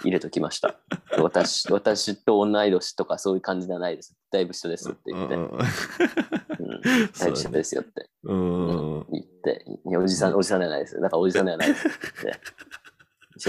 [0.02, 0.76] 入れときました。
[1.18, 4.14] 私、私と同い年とかそういう感じじゃないです。
[4.30, 11.00] だいぶ一緒ですって言って、ううんだいぶ一緒ですよってうんうん言って、おじさん、おじさんではないです。
[11.00, 11.96] だからおじさんではないですって。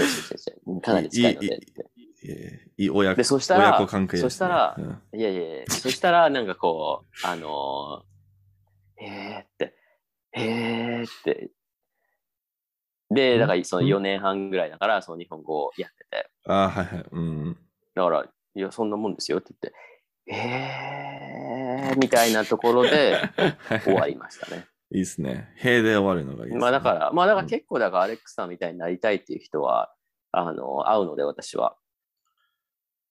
[0.00, 0.80] 違う違う違う。
[0.80, 1.86] かなり近いのでって。
[2.24, 4.16] えーいい親で、そしたら、親子関係。
[4.16, 9.74] そしたら、うんいやいやいや、そしたら、なんかこう、あのー、へーって、
[10.32, 11.50] へーって。
[13.14, 17.04] で、だからそのうん4年半ぐらいだから、その日本語をやってて、あはいはい。
[17.10, 17.56] うん。
[17.94, 19.74] だから、いや、そんなもんですよって言って、
[20.26, 23.18] へーみたいなところで
[23.84, 24.66] 終わりましたね。
[24.94, 25.52] いいっすね。
[25.56, 26.60] 平で終わるのがいいです、ね。
[26.60, 29.92] まあだから、まあだからうん結構だからアレックスさんみたいになりたいっていう人は、
[30.32, 31.76] あの、会うので私は。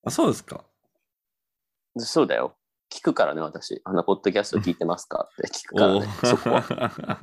[0.04, 0.64] あ、そうですか。
[1.98, 2.56] そうだよ。
[2.92, 3.82] 聞くからね、私。
[3.84, 7.20] あの、ポッドキャスト聞いてますかって聞くからね、そこは。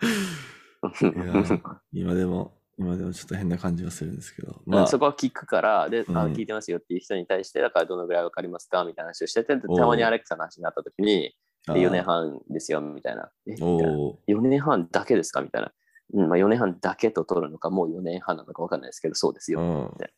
[0.82, 4.62] や 今でも、今でもちょっと変な感じはするんですけど。
[4.66, 11.34] まあ、まあ、そこは聞くから、で、あうん聞いてますよっていう人に対して、だからどのぐらいわかりますかみたいな話をしてて、たまにアレックスさんの話になった時に、
[11.68, 13.30] あ4年半ですよ、みたいな。
[13.46, 15.72] えみたいなおー4年半だけですかみたいな。
[16.14, 19.60] うんまあ、4年半だけと取るのか、もう4年半なのかわかんないですけど、そうですよ。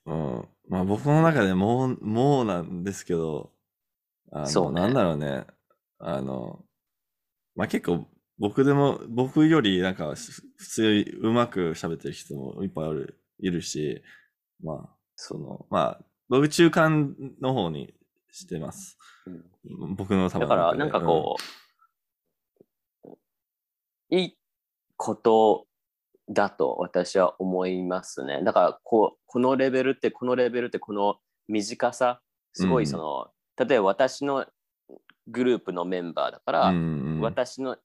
[0.06, 0.48] うん、うん。
[0.68, 3.52] まあ僕の中でもう、もうなんですけど、
[4.30, 5.46] あの、そうねなんだろうね。
[5.98, 6.62] あの、
[7.54, 8.06] まあ結構
[8.38, 14.02] 僕でも、僕よりなんかす普通にうまく喋ってる人もいっぱいある、いるし、
[14.62, 17.94] まあ、その、まあ、僕中間の方に
[18.30, 18.98] してます。
[19.26, 19.30] う
[19.90, 19.94] ん。
[19.96, 21.36] 僕の多分だから、なんかこ
[23.04, 23.08] う、
[24.10, 24.38] いい
[24.96, 25.66] こと
[26.28, 28.42] だと私は思いますね。
[28.44, 31.16] だからこう、このレベルって、このレベルって、この
[31.48, 32.20] 短さ、
[32.52, 32.82] すごうん。
[32.84, 33.30] いその、
[33.66, 34.46] 例えば私の
[35.26, 37.76] グループのメンバーだかうら、んうんうん、私の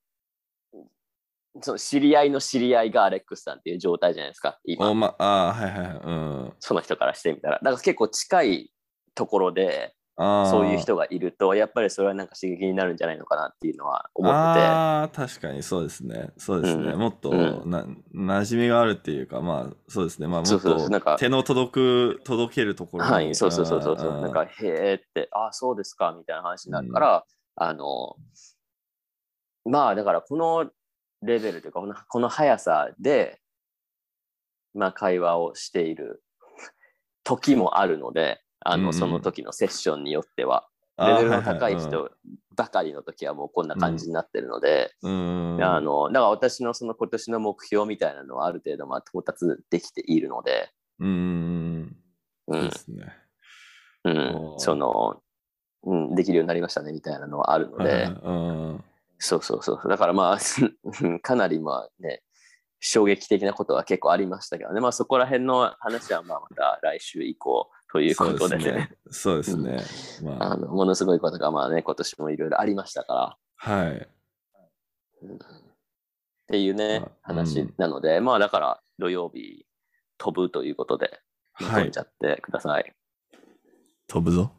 [1.62, 4.96] その知り合いの知り合いがアレックスさんっていう状態じゃないですか、今お。
[4.96, 5.98] ま、あーはいはいはい。
[6.04, 6.12] う
[6.48, 6.54] ん。
[6.60, 7.60] その人からしてみたら。
[7.60, 8.72] だから結構近い
[9.14, 14.66] ところで、そういう人がいると、やっぱりそれはなんか刺激になるんじゃないのかなっていうのは思ってて。
[14.66, 16.32] ああ、確かにそうですね。
[16.38, 16.92] そうですね。
[16.92, 20.28] うんもっとうな、馴染みがあるっていうか、まあ、そうですね。
[20.28, 27.26] まあ、もっそうそうなんかと手の届く、届けるところにはい、そうそうそうそうなんか、へえって、ああ、そうですか、みたいな話になるから、
[27.56, 28.16] あの、
[29.66, 30.70] まあ、だから、この
[31.24, 33.40] レベルというか、このこの速さで、
[34.74, 36.24] まあ、会話をしている
[37.24, 40.68] 時もあるので、あの、その時のセッションによっては、
[40.98, 42.12] レベルの高い人
[42.56, 45.56] ばかりの時はもうこんな感じになってるので、うん。
[45.56, 50.70] うんあの、だから私のその今年の目標みたいなのはある程度まあ到達できているので、
[51.00, 51.96] うん
[52.48, 53.06] うんで、すね。
[54.04, 54.36] うん。
[54.36, 54.60] おー。
[54.60, 55.22] その、
[55.84, 58.84] うん、できるようになりましたねみたいなのはあるので、うん
[59.24, 59.88] そうそうそう。
[59.88, 60.38] だからまあ、
[61.24, 62.22] かなりまあね、
[62.82, 64.82] 衝撃的なことは結構ありましたけどね。
[64.82, 68.92] まあそこら辺の話はまあまた来週以降ということでね。
[69.10, 69.82] そうですね。
[70.22, 73.38] まあ、あのものすごいことがまあね、今年もいろいろありましたから。
[73.56, 74.10] はい。
[75.22, 79.66] うんっていうねまあ、話なので、まあだから土曜日
[80.18, 81.22] 飛ぶということで、
[81.54, 82.94] はい飛んじゃってください。
[84.08, 84.52] 飛ぶぞ。